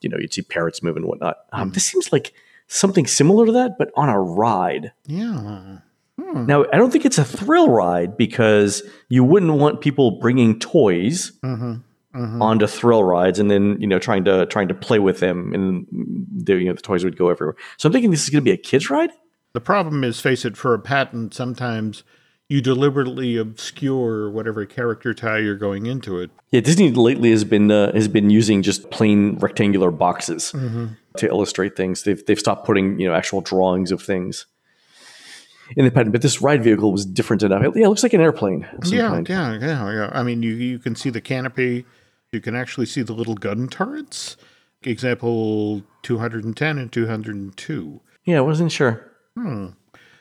you 0.00 0.08
know 0.08 0.16
you'd 0.18 0.32
see 0.32 0.42
parrots 0.42 0.82
move 0.82 0.96
and 0.96 1.06
whatnot. 1.06 1.38
Um, 1.52 1.70
This 1.72 1.84
seems 1.84 2.12
like 2.12 2.32
something 2.68 3.06
similar 3.06 3.46
to 3.46 3.52
that, 3.52 3.78
but 3.78 3.90
on 3.96 4.08
a 4.08 4.20
ride. 4.20 4.92
Yeah. 5.06 5.78
Hmm. 6.20 6.46
Now, 6.46 6.64
I 6.72 6.76
don't 6.78 6.90
think 6.90 7.04
it's 7.04 7.18
a 7.18 7.24
thrill 7.24 7.70
ride 7.70 8.16
because 8.16 8.82
you 9.08 9.22
wouldn't 9.24 9.52
want 9.54 9.80
people 9.80 10.18
bringing 10.20 10.58
toys 10.58 11.32
onto 12.42 12.66
thrill 12.66 13.04
rides 13.04 13.38
and 13.38 13.50
then 13.50 13.80
you 13.80 13.86
know 13.86 13.98
trying 13.98 14.24
to 14.24 14.46
trying 14.46 14.68
to 14.68 14.74
play 14.74 14.98
with 14.98 15.20
them, 15.20 15.52
and 15.52 15.86
the, 16.44 16.56
you 16.56 16.66
know 16.66 16.74
the 16.74 16.82
toys 16.82 17.04
would 17.04 17.16
go 17.16 17.28
everywhere. 17.28 17.56
So 17.76 17.88
I'm 17.88 17.92
thinking 17.92 18.10
this 18.10 18.22
is 18.22 18.30
going 18.30 18.42
to 18.42 18.44
be 18.44 18.52
a 18.52 18.56
kids 18.56 18.90
ride. 18.90 19.10
The 19.52 19.60
problem 19.60 20.04
is, 20.04 20.20
face 20.20 20.44
it, 20.44 20.56
for 20.56 20.74
a 20.74 20.78
patent, 20.78 21.34
sometimes 21.34 22.04
you 22.48 22.62
deliberately 22.62 23.36
obscure 23.36 24.30
whatever 24.30 24.64
character 24.64 25.12
tie 25.12 25.38
you're 25.38 25.56
going 25.56 25.86
into 25.86 26.18
it. 26.18 26.30
Yeah, 26.50 26.60
Disney 26.60 26.90
lately 26.90 27.30
has 27.30 27.44
been 27.44 27.70
uh, 27.70 27.92
has 27.92 28.08
been 28.08 28.30
using 28.30 28.62
just 28.62 28.90
plain 28.90 29.36
rectangular 29.38 29.90
boxes 29.90 30.52
to 31.16 31.26
illustrate 31.26 31.76
things. 31.76 32.04
They've 32.04 32.24
they've 32.24 32.38
stopped 32.38 32.66
putting 32.66 32.98
you 32.98 33.06
know 33.06 33.14
actual 33.14 33.40
drawings 33.40 33.92
of 33.92 34.02
things 34.02 34.46
in 35.76 35.84
the 35.84 35.90
patent. 35.90 36.12
But 36.12 36.22
this 36.22 36.40
ride 36.40 36.64
vehicle 36.64 36.90
was 36.90 37.04
different 37.04 37.42
enough. 37.42 37.62
Yeah, 37.62 37.86
it 37.86 37.88
looks 37.88 38.02
like 38.02 38.14
an 38.14 38.20
airplane. 38.20 38.66
Yeah, 38.84 39.08
kind. 39.08 39.28
yeah, 39.28 39.58
yeah, 39.58 39.92
yeah. 39.92 40.10
I 40.12 40.22
mean, 40.22 40.42
you 40.42 40.54
you 40.54 40.78
can 40.78 40.94
see 40.94 41.10
the 41.10 41.20
canopy. 41.20 41.84
You 42.32 42.40
can 42.40 42.54
actually 42.54 42.86
see 42.86 43.02
the 43.02 43.14
little 43.14 43.34
gun 43.34 43.68
turrets. 43.68 44.36
Example 44.82 45.82
210 46.02 46.78
and 46.78 46.92
202. 46.92 48.00
Yeah, 48.24 48.38
I 48.38 48.40
wasn't 48.40 48.70
sure. 48.70 49.07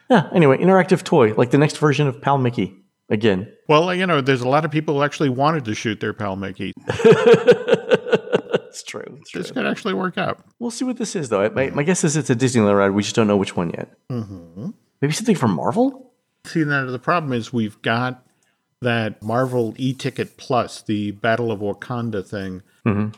Yeah. 0.09 0.29
Anyway, 0.33 0.57
interactive 0.57 1.03
toy, 1.03 1.33
like 1.33 1.51
the 1.51 1.57
next 1.57 1.77
version 1.77 2.07
of 2.07 2.21
Pal 2.21 2.37
Mickey. 2.37 2.75
Again, 3.09 3.51
Well, 3.69 3.93
you 3.95 4.05
know, 4.05 4.19
there's 4.19 4.41
a 4.41 4.47
lot 4.49 4.65
of 4.65 4.71
people 4.71 4.95
who 4.95 5.03
actually 5.03 5.29
wanted 5.29 5.63
to 5.65 5.73
shoot 5.75 6.01
their 6.01 6.13
pal 6.13 6.35
Mickey. 6.35 6.73
that's 6.87 8.83
true. 8.83 9.21
True. 9.29 9.41
This 9.41 9.51
could 9.51 9.65
actually 9.65 9.93
work 9.93 10.17
out. 10.17 10.43
We'll 10.59 10.71
see 10.71 10.83
what 10.83 10.97
this 10.97 11.15
is, 11.15 11.29
though. 11.29 11.49
My, 11.51 11.69
my 11.69 11.83
guess 11.83 12.03
is 12.03 12.17
it's 12.17 12.29
a 12.29 12.35
Disneyland 12.35 12.77
ride. 12.77 12.89
We 12.89 13.03
just 13.03 13.15
don't 13.15 13.27
know 13.27 13.37
which 13.37 13.55
one 13.55 13.69
yet. 13.69 13.93
Mm-hmm. 14.11 14.71
Maybe 15.01 15.13
something 15.13 15.35
from 15.35 15.51
Marvel. 15.51 16.11
See, 16.45 16.65
now 16.65 16.85
the 16.85 16.99
problem 16.99 17.31
is 17.31 17.53
we've 17.53 17.81
got 17.81 18.25
that 18.81 19.21
Marvel 19.23 19.73
e-ticket 19.77 20.37
plus 20.37 20.81
the 20.81 21.11
Battle 21.11 21.51
of 21.51 21.59
Wakanda 21.61 22.25
thing. 22.25 22.61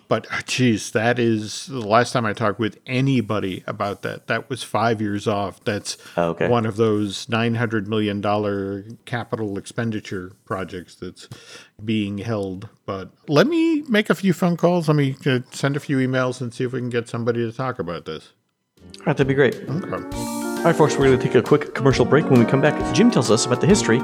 But 0.07 0.25
ah, 0.31 0.41
geez, 0.47 0.89
that 0.93 1.19
is 1.19 1.67
the 1.67 1.79
last 1.87 2.11
time 2.13 2.25
I 2.25 2.33
talked 2.33 2.57
with 2.57 2.79
anybody 2.87 3.63
about 3.67 4.01
that. 4.01 4.25
That 4.25 4.49
was 4.49 4.63
five 4.63 4.99
years 4.99 5.27
off. 5.27 5.63
That's 5.63 5.95
Oh, 6.17 6.29
okay. 6.29 6.47
one 6.47 6.65
of 6.65 6.75
those 6.75 7.29
nine 7.29 7.53
hundred 7.53 7.87
million 7.87 8.19
dollar 8.19 8.83
capital 9.05 9.59
expenditure 9.59 10.31
projects 10.43 10.95
that's 10.95 11.29
being 11.85 12.17
held. 12.17 12.67
But 12.87 13.11
let 13.27 13.45
me 13.45 13.83
make 13.83 14.09
a 14.09 14.15
few 14.15 14.33
phone 14.33 14.57
calls. 14.57 14.87
Let 14.87 14.95
me 14.97 15.15
uh, 15.27 15.41
send 15.51 15.75
a 15.75 15.79
few 15.79 15.97
emails 15.97 16.41
and 16.41 16.51
see 16.51 16.63
if 16.63 16.73
we 16.73 16.79
can 16.79 16.89
get 16.89 17.07
somebody 17.07 17.41
to 17.45 17.55
talk 17.55 17.77
about 17.77 18.05
this. 18.05 18.33
All 18.81 19.03
right, 19.05 19.17
that'd 19.17 19.27
be 19.27 19.35
great. 19.35 19.53
Okay. 19.55 19.69
All 20.17 20.63
right, 20.65 20.75
folks, 20.75 20.97
we're 20.97 21.05
going 21.05 21.19
to 21.19 21.23
take 21.23 21.35
a 21.35 21.43
quick 21.43 21.75
commercial 21.75 22.05
break. 22.05 22.27
When 22.31 22.39
we 22.39 22.45
come 22.47 22.59
back, 22.61 22.73
Jim 22.95 23.11
tells 23.11 23.29
us 23.29 23.45
about 23.45 23.61
the 23.61 23.67
history 23.67 23.99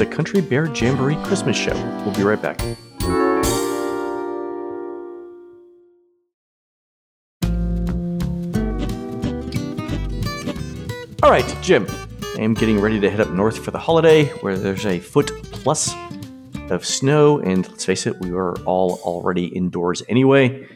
the 0.00 0.06
Country 0.06 0.40
Bear 0.40 0.64
Jamboree 0.64 1.22
Christmas 1.24 1.58
Show. 1.58 1.74
We'll 2.06 2.14
be 2.14 2.22
right 2.22 2.40
back. 2.40 2.58
All 11.22 11.30
right, 11.30 11.44
Jim. 11.60 11.86
I 12.34 12.40
am 12.40 12.54
getting 12.54 12.80
ready 12.80 12.98
to 12.98 13.10
head 13.10 13.20
up 13.20 13.28
north 13.28 13.62
for 13.62 13.72
the 13.72 13.78
holiday 13.78 14.24
where 14.40 14.56
there's 14.56 14.86
a 14.86 14.98
foot 14.98 15.30
plus 15.52 15.94
of 16.70 16.86
snow, 16.86 17.38
and 17.38 17.68
let's 17.68 17.84
face 17.84 18.06
it, 18.06 18.18
we 18.20 18.30
are 18.30 18.56
all 18.62 19.00
already 19.02 19.48
indoors 19.48 20.02
anyway. 20.08 20.66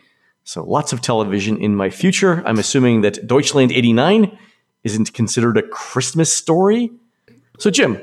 So 0.43 0.62
lots 0.62 0.93
of 0.93 1.00
television 1.00 1.57
in 1.57 1.75
my 1.75 1.88
future. 1.88 2.43
I'm 2.45 2.59
assuming 2.59 3.00
that 3.00 3.26
Deutschland 3.26 3.73
89 3.73 4.37
isn't 4.83 5.14
considered 5.14 5.57
a 5.57 5.62
Christmas 5.62 6.31
story. 6.31 6.90
So, 7.59 7.71
Jim, 7.71 8.02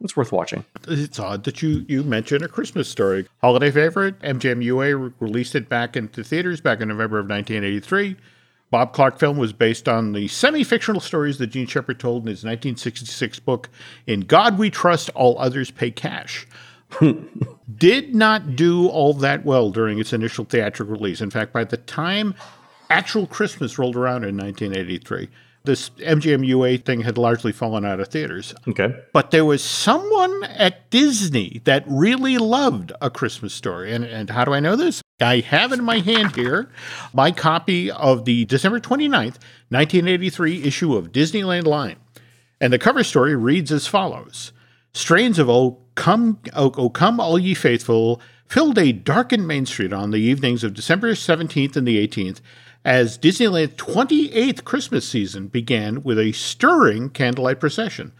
what's 0.00 0.16
worth 0.16 0.32
watching? 0.32 0.64
It's 0.88 1.18
odd 1.18 1.44
that 1.44 1.62
you 1.62 1.84
you 1.88 2.02
mention 2.02 2.42
a 2.42 2.48
Christmas 2.48 2.88
story. 2.88 3.26
Holiday 3.40 3.70
favorite, 3.70 4.18
MGM 4.20 4.62
UA 4.64 4.96
re- 4.96 5.12
released 5.20 5.54
it 5.54 5.68
back 5.68 5.96
into 5.96 6.24
theaters 6.24 6.60
back 6.60 6.80
in 6.80 6.88
November 6.88 7.18
of 7.18 7.28
1983. 7.28 8.16
Bob 8.70 8.92
Clark 8.92 9.18
film 9.18 9.36
was 9.36 9.52
based 9.52 9.88
on 9.88 10.12
the 10.12 10.28
semi-fictional 10.28 11.00
stories 11.00 11.38
that 11.38 11.48
Jean 11.48 11.66
Shepherd 11.66 11.98
told 11.98 12.22
in 12.22 12.28
his 12.28 12.44
1966 12.44 13.40
book 13.40 13.68
In 14.06 14.20
God 14.20 14.58
We 14.58 14.70
Trust, 14.70 15.10
All 15.14 15.36
Others 15.38 15.72
Pay 15.72 15.90
Cash. 15.90 16.46
Did 17.76 18.14
not 18.14 18.54
do 18.54 18.88
all 18.88 19.12
that 19.14 19.44
well 19.44 19.70
during 19.70 19.98
its 19.98 20.12
initial 20.12 20.44
theatrical 20.44 20.94
release. 20.94 21.20
In 21.20 21.30
fact, 21.30 21.52
by 21.52 21.64
the 21.64 21.78
time 21.78 22.34
actual 22.90 23.26
Christmas 23.26 23.78
rolled 23.78 23.96
around 23.96 24.24
in 24.24 24.36
1983, 24.36 25.28
this 25.64 25.90
MGM 25.90 26.46
UA 26.46 26.78
thing 26.78 27.02
had 27.02 27.18
largely 27.18 27.52
fallen 27.52 27.84
out 27.84 28.00
of 28.00 28.08
theaters. 28.08 28.54
Okay. 28.66 28.94
But 29.12 29.30
there 29.30 29.44
was 29.44 29.62
someone 29.62 30.44
at 30.44 30.88
Disney 30.90 31.60
that 31.64 31.84
really 31.86 32.38
loved 32.38 32.92
A 33.00 33.10
Christmas 33.10 33.52
Story. 33.52 33.92
And, 33.92 34.04
and 34.04 34.30
how 34.30 34.44
do 34.44 34.54
I 34.54 34.60
know 34.60 34.76
this? 34.76 35.02
I 35.20 35.40
have 35.40 35.72
in 35.72 35.84
my 35.84 35.98
hand 35.98 36.34
here 36.34 36.70
my 37.12 37.30
copy 37.30 37.90
of 37.90 38.24
the 38.24 38.46
December 38.46 38.80
29th, 38.80 39.36
1983 39.68 40.62
issue 40.62 40.96
of 40.96 41.12
Disneyland 41.12 41.66
Line. 41.66 41.96
And 42.60 42.72
the 42.72 42.78
cover 42.78 43.04
story 43.04 43.36
reads 43.36 43.70
as 43.70 43.86
follows 43.86 44.52
Strains 44.92 45.38
of 45.38 45.48
O 45.48 45.78
Come, 45.94 46.38
o, 46.54 46.72
o 46.76 46.88
Come 46.90 47.20
All 47.20 47.38
Ye 47.38 47.54
Faithful 47.54 48.20
filled 48.46 48.78
a 48.78 48.92
darkened 48.92 49.46
Main 49.46 49.66
Street 49.66 49.92
on 49.92 50.10
the 50.10 50.18
evenings 50.18 50.64
of 50.64 50.74
December 50.74 51.12
17th 51.12 51.76
and 51.76 51.86
the 51.86 52.06
18th 52.06 52.40
as 52.84 53.18
Disneyland's 53.18 53.74
28th 53.74 54.64
Christmas 54.64 55.08
season 55.08 55.48
began 55.48 56.02
with 56.02 56.18
a 56.18 56.32
stirring 56.32 57.10
candlelight 57.10 57.60
procession. 57.60 58.12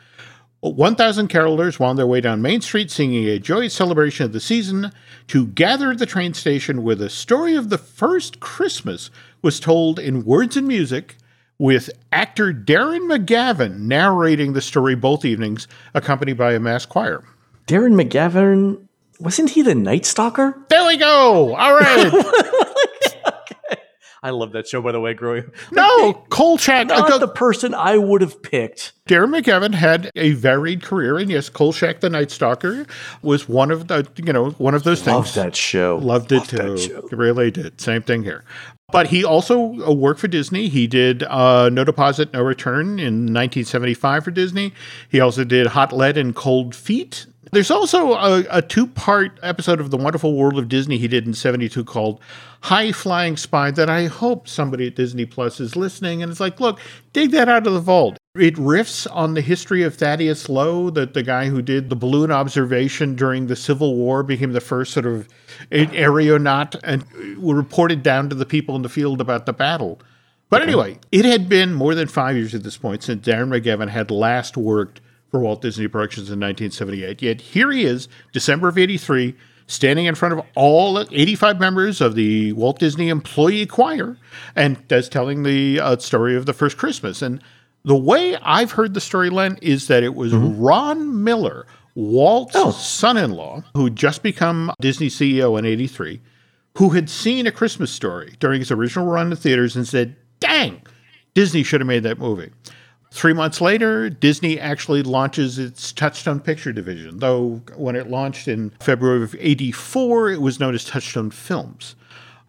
1,000 0.60 1.30
carolers 1.30 1.78
wound 1.78 1.98
their 1.98 2.06
way 2.06 2.20
down 2.20 2.42
Main 2.42 2.60
Street 2.60 2.90
singing 2.90 3.26
a 3.26 3.38
joyous 3.38 3.72
celebration 3.72 4.26
of 4.26 4.32
the 4.32 4.40
season 4.40 4.92
to 5.28 5.46
gather 5.46 5.90
at 5.90 5.98
the 5.98 6.04
train 6.04 6.34
station 6.34 6.82
where 6.82 6.94
the 6.94 7.08
story 7.08 7.54
of 7.54 7.70
the 7.70 7.78
first 7.78 8.40
Christmas 8.40 9.10
was 9.40 9.58
told 9.58 9.98
in 9.98 10.24
words 10.26 10.58
and 10.58 10.68
music, 10.68 11.16
with 11.58 11.90
actor 12.12 12.52
Darren 12.52 13.06
McGavin 13.10 13.80
narrating 13.80 14.52
the 14.52 14.60
story 14.60 14.94
both 14.94 15.24
evenings, 15.24 15.66
accompanied 15.94 16.36
by 16.36 16.52
a 16.52 16.60
mass 16.60 16.84
choir. 16.84 17.24
Darren 17.66 17.94
McGavin, 17.94 18.86
wasn't 19.18 19.50
he 19.50 19.62
the 19.62 19.74
Night 19.74 20.04
Stalker? 20.04 20.58
There 20.68 20.86
we 20.86 20.98
go. 20.98 21.54
All 21.54 21.74
right. 21.74 22.10
I 24.22 24.30
love 24.30 24.52
that 24.52 24.66
show, 24.68 24.82
by 24.82 24.92
the 24.92 25.00
way, 25.00 25.14
growing 25.14 25.44
up. 25.44 25.52
no, 25.72 26.12
Kolchak. 26.28 26.88
Not 26.88 27.20
the 27.20 27.28
person 27.28 27.74
I 27.74 27.96
would 27.96 28.20
have 28.20 28.42
picked. 28.42 28.92
Darren 29.08 29.34
McGavin 29.40 29.74
had 29.74 30.10
a 30.14 30.32
varied 30.32 30.82
career, 30.82 31.16
and 31.18 31.30
yes, 31.30 31.48
Kolchak 31.48 32.00
the 32.00 32.10
Night 32.10 32.30
Stalker 32.30 32.84
was 33.22 33.48
one 33.48 33.70
of 33.70 33.88
the 33.88 34.06
you 34.16 34.32
know 34.32 34.50
one 34.52 34.74
of 34.74 34.84
those 34.84 35.00
things. 35.02 35.14
Love 35.14 35.34
that 35.34 35.56
show. 35.56 35.98
Loved 36.02 36.32
it 36.32 36.36
Love 36.38 36.48
that 36.48 36.58
too. 36.58 36.78
show. 36.78 37.08
Really 37.10 37.50
did. 37.50 37.80
Same 37.80 38.02
thing 38.02 38.22
here. 38.22 38.44
But 38.92 39.06
he 39.06 39.24
also 39.24 39.80
uh, 39.86 39.92
worked 39.92 40.20
for 40.20 40.28
Disney. 40.28 40.68
He 40.68 40.86
did 40.86 41.22
uh, 41.22 41.68
No 41.70 41.84
Deposit, 41.84 42.32
No 42.32 42.42
Return 42.42 42.98
in 42.98 43.32
1975 43.32 44.24
for 44.24 44.30
Disney. 44.32 44.72
He 45.08 45.20
also 45.20 45.44
did 45.44 45.68
Hot 45.68 45.92
Lead 45.92 46.16
and 46.18 46.34
Cold 46.34 46.74
Feet. 46.74 47.26
There's 47.52 47.70
also 47.70 48.12
a, 48.14 48.44
a 48.50 48.62
two 48.62 48.86
part 48.86 49.38
episode 49.42 49.80
of 49.80 49.90
The 49.90 49.96
Wonderful 49.96 50.36
World 50.36 50.58
of 50.58 50.68
Disney 50.68 50.98
he 50.98 51.08
did 51.08 51.26
in 51.26 51.34
72 51.34 51.84
called 51.84 52.20
High 52.62 52.92
Flying 52.92 53.36
Spy 53.36 53.72
that 53.72 53.90
I 53.90 54.06
hope 54.06 54.46
somebody 54.46 54.86
at 54.86 54.94
Disney 54.94 55.26
Plus 55.26 55.58
is 55.58 55.74
listening 55.74 56.22
and 56.22 56.30
it's 56.30 56.40
like, 56.40 56.60
look, 56.60 56.78
dig 57.12 57.32
that 57.32 57.48
out 57.48 57.66
of 57.66 57.72
the 57.72 57.80
vault. 57.80 58.18
It 58.36 58.54
riffs 58.54 59.08
on 59.10 59.34
the 59.34 59.40
history 59.40 59.82
of 59.82 59.96
Thaddeus 59.96 60.48
Lowe, 60.48 60.90
the, 60.90 61.06
the 61.06 61.24
guy 61.24 61.46
who 61.48 61.60
did 61.60 61.90
the 61.90 61.96
balloon 61.96 62.30
observation 62.30 63.16
during 63.16 63.48
the 63.48 63.56
Civil 63.56 63.96
War, 63.96 64.22
became 64.22 64.52
the 64.52 64.60
first 64.60 64.92
sort 64.92 65.06
of 65.06 65.28
aeronaut 65.72 66.76
and 66.84 67.04
reported 67.36 68.04
down 68.04 68.28
to 68.28 68.36
the 68.36 68.46
people 68.46 68.76
in 68.76 68.82
the 68.82 68.88
field 68.88 69.20
about 69.20 69.46
the 69.46 69.52
battle. 69.52 70.00
But 70.48 70.62
anyway, 70.62 70.98
it 71.10 71.24
had 71.24 71.48
been 71.48 71.74
more 71.74 71.96
than 71.96 72.06
five 72.06 72.36
years 72.36 72.54
at 72.54 72.62
this 72.62 72.76
point 72.76 73.02
since 73.02 73.26
Darren 73.26 73.48
McGavin 73.48 73.88
had 73.88 74.12
last 74.12 74.56
worked 74.56 75.00
for 75.30 75.40
Walt 75.40 75.62
Disney 75.62 75.88
Productions 75.88 76.28
in 76.28 76.40
1978. 76.40 77.22
Yet 77.22 77.40
here 77.40 77.70
he 77.70 77.84
is, 77.84 78.08
December 78.32 78.68
of 78.68 78.78
83, 78.78 79.34
standing 79.66 80.06
in 80.06 80.14
front 80.16 80.34
of 80.34 80.44
all 80.56 80.98
85 80.98 81.60
members 81.60 82.00
of 82.00 82.16
the 82.16 82.52
Walt 82.54 82.78
Disney 82.78 83.08
Employee 83.08 83.66
Choir 83.66 84.16
and 84.56 84.82
that's 84.88 85.08
telling 85.08 85.44
the 85.44 85.78
uh, 85.78 85.96
story 85.98 86.34
of 86.34 86.46
the 86.46 86.52
first 86.52 86.76
Christmas. 86.76 87.22
And 87.22 87.40
the 87.84 87.96
way 87.96 88.36
I've 88.42 88.72
heard 88.72 88.94
the 88.94 89.00
story, 89.00 89.30
Len, 89.30 89.58
is 89.62 89.86
that 89.86 90.02
it 90.02 90.14
was 90.14 90.34
Ron 90.34 91.22
Miller, 91.22 91.66
Walt's 91.94 92.76
son 92.76 93.16
in 93.16 93.30
law, 93.30 93.62
who 93.74 93.84
had 93.84 93.96
just 93.96 94.22
become 94.22 94.72
Disney 94.80 95.06
CEO 95.08 95.58
in 95.58 95.64
83, 95.64 96.20
who 96.78 96.90
had 96.90 97.08
seen 97.08 97.46
A 97.46 97.52
Christmas 97.52 97.92
Story 97.92 98.34
during 98.40 98.60
its 98.60 98.70
original 98.70 99.06
run 99.06 99.30
in 99.30 99.36
theaters 99.36 99.76
and 99.76 99.86
said, 99.86 100.16
dang, 100.40 100.82
Disney 101.34 101.62
should 101.62 101.80
have 101.80 101.88
made 101.88 102.02
that 102.02 102.18
movie. 102.18 102.50
Three 103.12 103.32
months 103.32 103.60
later, 103.60 104.08
Disney 104.08 104.58
actually 104.60 105.02
launches 105.02 105.58
its 105.58 105.92
Touchstone 105.92 106.38
Picture 106.38 106.72
division, 106.72 107.18
though 107.18 107.60
when 107.74 107.96
it 107.96 108.08
launched 108.08 108.46
in 108.46 108.70
February 108.80 109.24
of 109.24 109.34
84, 109.38 110.30
it 110.30 110.40
was 110.40 110.60
known 110.60 110.74
as 110.74 110.84
Touchstone 110.84 111.30
Films. 111.30 111.96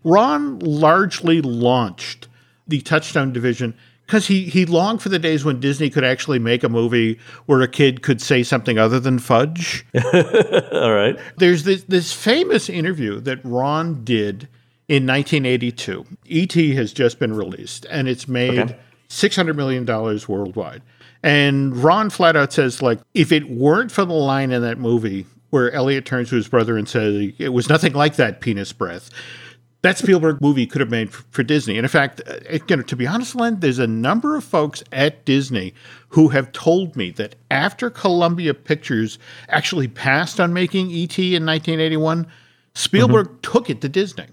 Ron 0.04 0.60
largely 0.60 1.42
launched 1.42 2.28
the 2.68 2.80
Touchstone 2.82 3.34
division 3.34 3.76
because 4.06 4.28
he, 4.28 4.44
he 4.44 4.66
longed 4.66 5.02
for 5.02 5.10
the 5.10 5.18
days 5.18 5.44
when 5.44 5.60
Disney 5.60 5.90
could 5.90 6.04
actually 6.04 6.38
make 6.38 6.64
a 6.64 6.70
movie 6.70 7.18
where 7.48 7.62
a 7.62 7.68
kid 7.68 8.04
could 8.04 8.22
say 8.22 8.44
something 8.44 8.78
other 8.78 9.00
than 9.00 9.18
fudge. 9.18 9.86
All 9.96 10.92
right. 10.94 11.18
There's 11.38 11.64
this, 11.64 11.84
this 11.86 12.14
famous 12.14 12.70
interview 12.70 13.20
that 13.22 13.40
Ron 13.44 14.04
did 14.04 14.48
in 14.88 15.08
1982. 15.08 16.06
E.T. 16.26 16.76
has 16.76 16.94
just 16.94 17.18
been 17.18 17.34
released 17.34 17.86
and 17.90 18.08
it's 18.08 18.28
made 18.28 18.60
Okay. 18.60 18.78
$600 19.12 19.56
million 19.56 19.86
worldwide. 20.28 20.82
And 21.22 21.76
Ron 21.78 22.10
flat 22.10 22.36
out 22.36 22.54
says, 22.54 22.82
like, 22.82 23.00
if 23.14 23.32
it 23.32 23.50
weren't 23.50 23.92
for 23.92 24.06
the 24.06 24.14
line 24.14 24.52
in 24.52 24.62
that 24.62 24.80
movie 24.80 25.26
where 25.50 25.72
Elliot 25.72 26.06
turns 26.06 26.30
to 26.30 26.36
his 26.36 26.48
brother 26.48 26.78
and 26.78 26.88
says, 26.88 27.34
it 27.38 27.50
was 27.50 27.68
nothing 27.70 27.94
like 27.94 28.16
that 28.16 28.40
penis 28.40 28.72
breath, 28.72 29.10
that 29.82 29.98
Spielberg 29.98 30.40
movie 30.42 30.66
could 30.66 30.80
have 30.80 30.90
made 30.90 31.12
for, 31.12 31.24
for 31.32 31.44
Disney. 31.44 31.78
And 31.78 31.86
in 31.86 31.90
fact, 31.90 32.22
uh, 32.26 32.58
you 32.68 32.78
know, 32.78 32.84
to 32.84 32.96
be 32.96 33.06
honest, 33.06 33.36
Len, 33.36 33.60
there's 33.60 33.80
a 33.80 33.88
number 33.88 34.36
of 34.36 34.44
folks 34.44 34.84
at 34.92 35.26
Disney 35.26 35.74
who 36.10 36.30
have 36.30 36.52
told 36.54 36.96
me 36.96 37.12
that 37.12 37.36
after 37.52 37.90
Columbia 37.90 38.54
Pictures 38.54 39.20
actually 39.50 39.88
passed 39.88 40.40
on 40.40 40.54
making 40.54 40.88
ET 40.88 41.20
in 41.20 41.46
1981, 41.46 42.28
Spielberg 42.74 43.42
took 43.42 43.70
it 43.70 43.82
to 43.82 43.90
Disney. 43.90 44.28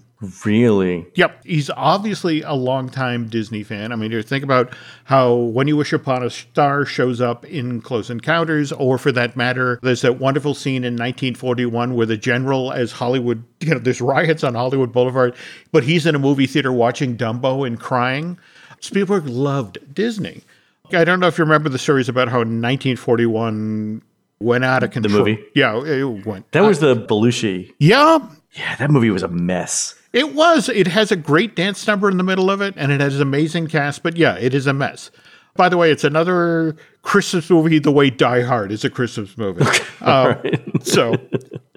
Really? 0.45 1.07
Yep, 1.15 1.45
he's 1.45 1.69
obviously 1.69 2.41
a 2.41 2.53
longtime 2.53 3.29
Disney 3.29 3.63
fan. 3.63 3.93
I 3.93 3.95
mean, 3.95 4.11
you 4.11 4.21
think 4.21 4.43
about 4.43 4.73
how 5.05 5.33
When 5.33 5.67
You 5.67 5.77
Wish 5.77 5.93
Upon 5.93 6.23
a 6.23 6.29
Star 6.29 6.85
shows 6.85 7.21
up 7.21 7.45
in 7.45 7.79
Close 7.81 8.09
Encounters, 8.09 8.73
or 8.73 8.97
for 8.97 9.13
that 9.13 9.37
matter, 9.37 9.79
there's 9.81 10.01
that 10.01 10.19
wonderful 10.19 10.53
scene 10.53 10.83
in 10.83 10.93
1941 10.95 11.95
where 11.95 12.05
the 12.05 12.17
general, 12.17 12.73
as 12.73 12.91
Hollywood, 12.91 13.43
you 13.61 13.73
know, 13.73 13.79
there's 13.79 14.01
riots 14.01 14.43
on 14.43 14.55
Hollywood 14.55 14.91
Boulevard, 14.91 15.35
but 15.71 15.83
he's 15.83 16.05
in 16.05 16.15
a 16.15 16.19
movie 16.19 16.47
theater 16.47 16.73
watching 16.73 17.15
Dumbo 17.15 17.65
and 17.65 17.79
crying. 17.79 18.37
Spielberg 18.81 19.25
loved 19.25 19.77
Disney. 19.93 20.43
I 20.91 21.03
don't 21.05 21.19
know 21.19 21.27
if 21.27 21.37
you 21.37 21.43
remember 21.43 21.69
the 21.69 21.79
stories 21.79 22.09
about 22.09 22.29
how 22.29 22.39
1941 22.39 24.01
went 24.39 24.65
out 24.65 24.83
of 24.83 24.91
control. 24.91 25.23
The 25.23 25.31
movie? 25.31 25.45
Yeah, 25.55 25.81
it 25.85 26.25
went. 26.25 26.51
That 26.51 26.63
was 26.63 26.79
the 26.79 26.95
Belushi. 26.95 27.73
Yeah, 27.77 28.19
Yeah, 28.53 28.75
that 28.77 28.89
movie 28.89 29.11
was 29.11 29.23
a 29.23 29.27
mess. 29.27 29.95
It 30.11 30.33
was. 30.33 30.69
It 30.69 30.87
has 30.87 31.11
a 31.11 31.15
great 31.15 31.55
dance 31.55 31.85
number 31.85 32.09
in 32.09 32.17
the 32.17 32.23
middle 32.23 32.49
of 32.49 32.61
it, 32.61 32.73
and 32.77 32.91
it 32.91 32.99
has 32.99 33.15
an 33.15 33.21
amazing 33.21 33.67
cast. 33.67 34.01
But 34.01 34.17
yeah, 34.17 34.35
it 34.35 34.53
is 34.53 34.67
a 34.67 34.73
mess. 34.73 35.11
By 35.55 35.67
the 35.69 35.77
way, 35.77 35.91
it's 35.91 36.03
another 36.03 36.75
Christmas 37.01 37.49
movie 37.49 37.79
the 37.79 37.91
way 37.91 38.09
Die 38.09 38.41
Hard 38.43 38.71
is 38.71 38.85
a 38.85 38.89
Christmas 38.89 39.37
movie. 39.37 39.65
Um, 40.01 40.39
so, 40.81 41.15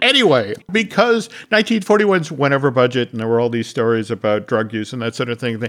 anyway, 0.01 0.55
because 0.71 1.29
1941's 1.51 2.31
went 2.31 2.55
over 2.55 2.71
budget, 2.71 3.11
and 3.11 3.21
there 3.21 3.27
were 3.27 3.41
all 3.41 3.49
these 3.49 3.67
stories 3.67 4.11
about 4.11 4.47
drug 4.47 4.73
use 4.73 4.93
and 4.93 5.03
that 5.03 5.15
sort 5.15 5.29
of 5.29 5.41
thing, 5.41 5.63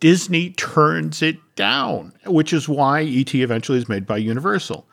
Disney 0.00 0.50
turns 0.50 1.22
it 1.22 1.36
down, 1.54 2.12
which 2.26 2.52
is 2.52 2.68
why 2.68 3.02
ET 3.02 3.34
eventually 3.34 3.78
is 3.78 3.88
made 3.88 4.06
by 4.06 4.16
Universal. 4.16 4.86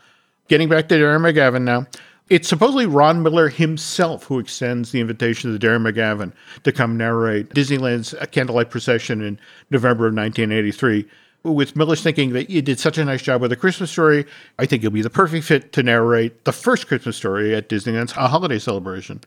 Getting 0.47 0.69
back 0.69 0.87
to 0.89 0.95
Darren 0.95 1.21
McGavin 1.21 1.63
now. 1.63 1.87
It's 2.29 2.49
supposedly 2.49 2.85
Ron 2.85 3.23
Miller 3.23 3.47
himself 3.47 4.25
who 4.25 4.37
extends 4.37 4.91
the 4.91 4.99
invitation 4.99 5.57
to 5.57 5.65
Darren 5.65 5.89
McGavin 5.89 6.33
to 6.63 6.73
come 6.73 6.97
narrate 6.97 7.49
Disneyland's 7.51 8.13
Candlelight 8.31 8.69
Procession 8.69 9.21
in 9.21 9.39
November 9.69 10.07
of 10.07 10.13
1983. 10.13 11.07
With 11.43 11.77
Miller's 11.77 12.01
thinking 12.01 12.33
that 12.33 12.49
you 12.49 12.61
did 12.61 12.81
such 12.81 12.97
a 12.97 13.05
nice 13.05 13.21
job 13.21 13.39
with 13.39 13.51
the 13.51 13.55
Christmas 13.55 13.91
story, 13.91 14.25
I 14.59 14.65
think 14.65 14.83
you'll 14.83 14.91
be 14.91 15.01
the 15.01 15.09
perfect 15.09 15.45
fit 15.45 15.71
to 15.73 15.83
narrate 15.83 16.43
the 16.43 16.51
first 16.51 16.87
Christmas 16.87 17.15
story 17.15 17.55
at 17.55 17.69
Disneyland's 17.69 18.11
holiday 18.11 18.59
celebration. 18.59 19.21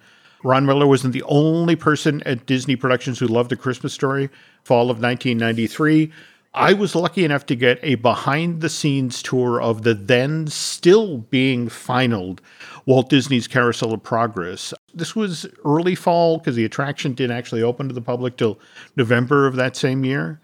Ron 0.44 0.66
Miller 0.66 0.86
wasn't 0.86 1.14
the 1.14 1.22
only 1.22 1.76
person 1.76 2.22
at 2.26 2.44
Disney 2.44 2.76
Productions 2.76 3.18
who 3.18 3.26
loved 3.26 3.50
the 3.50 3.56
Christmas 3.56 3.94
story. 3.94 4.28
Fall 4.62 4.90
of 4.90 5.00
1993. 5.00 6.12
I 6.52 6.72
was 6.72 6.96
lucky 6.96 7.24
enough 7.24 7.46
to 7.46 7.54
get 7.54 7.78
a 7.82 7.94
behind 7.94 8.60
the 8.60 8.68
scenes 8.68 9.22
tour 9.22 9.62
of 9.62 9.82
the 9.82 9.94
then 9.94 10.48
still 10.48 11.18
being 11.18 11.68
finaled 11.68 12.40
Walt 12.86 13.08
Disney's 13.08 13.46
Carousel 13.46 13.92
of 13.92 14.02
Progress. 14.02 14.74
This 14.92 15.14
was 15.14 15.46
early 15.64 15.94
fall 15.94 16.38
because 16.38 16.56
the 16.56 16.64
attraction 16.64 17.14
didn't 17.14 17.36
actually 17.36 17.62
open 17.62 17.86
to 17.86 17.94
the 17.94 18.00
public 18.00 18.36
till 18.36 18.58
November 18.96 19.46
of 19.46 19.54
that 19.56 19.76
same 19.76 20.04
year. 20.04 20.40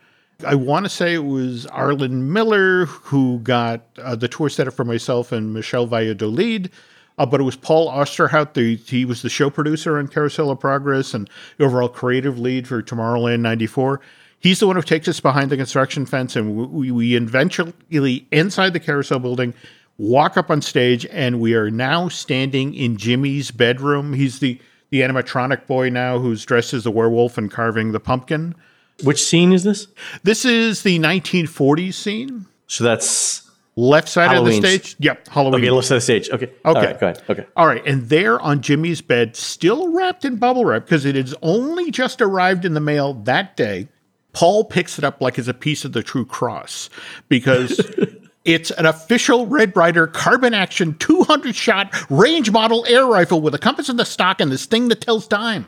I 0.47 0.55
want 0.55 0.85
to 0.85 0.91
say 0.91 1.15
it 1.15 1.25
was 1.25 1.67
Arlen 1.67 2.33
Miller 2.33 2.87
who 2.87 3.41
got 3.41 3.81
uh, 3.99 4.15
the 4.15 4.29
tour 4.29 4.49
set 4.49 4.69
up 4.69 4.75
for 4.75 4.85
myself 4.85 5.33
and 5.33 5.53
Michelle 5.53 5.87
Valladolid. 5.87 6.71
Uh, 7.19 7.25
but 7.25 7.41
it 7.41 7.45
was 7.45 7.57
Paul 7.57 7.89
Osterhout. 7.91 8.53
The, 8.53 8.77
he 8.77 9.07
was 9.07 9.23
the 9.23 9.31
show 9.31 9.49
producer 9.49 9.99
on 9.99 10.07
Carousel 10.07 10.51
of 10.51 10.61
Progress 10.61 11.15
and 11.15 11.31
the 11.57 11.65
overall 11.65 11.89
creative 11.89 12.39
lead 12.39 12.69
for 12.69 12.83
Tomorrowland 12.83 13.41
94. 13.41 14.03
He's 14.41 14.61
the 14.61 14.67
one 14.67 14.77
who 14.77 14.83
takes 14.83 15.09
us 15.09 15.19
behind 15.21 15.51
the 15.51 15.57
construction 15.57 16.07
fence, 16.07 16.37
and 16.37 16.71
we, 16.71 16.91
we 16.91 17.17
eventually, 17.17 18.27
inside 18.31 18.73
the 18.73 18.81
carousel 18.81 19.19
building, 19.19 19.55
walk 19.99 20.37
up 20.37 20.51
on 20.51 20.61
stage, 20.63 21.07
and 21.07 21.41
we 21.41 21.55
are 21.55 21.71
now 21.71 22.09
standing 22.09 22.75
in 22.75 22.97
Jimmy's 22.97 23.51
bedroom. 23.51 24.13
He's 24.13 24.39
the, 24.39 24.61
the 24.91 25.01
animatronic 25.01 25.67
boy 25.67 25.89
now 25.89 26.19
who's 26.19 26.45
dressed 26.45 26.75
as 26.75 26.85
the 26.85 26.91
werewolf 26.91 27.39
and 27.39 27.51
carving 27.51 27.93
the 27.93 28.01
pumpkin. 28.01 28.55
Which 29.03 29.23
scene 29.25 29.53
is 29.53 29.65
this? 29.65 29.89
This 30.23 30.45
is 30.45 30.83
the 30.83 30.99
1940s 30.99 31.95
scene. 31.95 32.47
So 32.67 32.85
that's 32.85 33.43
Left 33.79 34.09
side 34.09 34.31
Halloween's- 34.31 34.57
of 34.57 34.63
the 34.63 34.79
stage. 34.79 34.97
Yep, 35.01 35.29
Halloween. 35.29 35.61
okay. 35.65 35.71
Let's 35.71 35.89
set 35.89 35.95
the 35.97 36.01
stage. 36.01 36.31
Okay. 36.31 36.51
All 36.65 36.73
right, 36.75 36.99
go 36.99 37.09
ahead. 37.09 37.23
Okay. 37.29 37.47
All 37.57 37.67
right, 37.67 37.83
and 37.87 38.09
there 38.09 38.41
on 38.41 38.63
Jimmy's 38.63 39.03
bed, 39.03 39.37
still 39.37 39.93
wrapped 39.93 40.25
in 40.25 40.37
bubble 40.37 40.65
wrap 40.65 40.85
because 40.87 41.05
it 41.05 41.15
has 41.15 41.35
only 41.43 41.91
just 41.91 42.23
arrived 42.23 42.65
in 42.65 42.73
the 42.73 42.81
mail 42.81 43.13
that 43.25 43.55
day. 43.55 43.89
Paul 44.37 44.65
picks 44.65 44.99
it 44.99 45.05
up 45.05 45.23
like 45.23 45.39
it's 45.39 45.49
a 45.49 45.55
piece 45.55 45.87
of 45.87 45.95
the 45.95 46.03
True 46.03 46.27
Cross 46.27 46.91
because 47.31 47.81
it's 48.45 48.71
an 48.73 48.85
official 48.85 49.47
Red 49.47 49.75
Ryder 49.75 50.07
carbine 50.09 50.53
action 50.53 50.95
200 50.99 51.57
shot 51.57 51.91
range 52.11 52.51
model 52.51 52.85
air 52.87 53.07
rifle 53.07 53.41
with 53.41 53.55
a 53.55 53.59
compass 53.59 53.89
in 53.89 53.97
the 53.97 54.05
stock 54.05 54.43
and 54.43 54.53
this 54.53 54.67
thing 54.67 54.89
that 54.89 55.01
tells 55.01 55.27
time. 55.27 55.65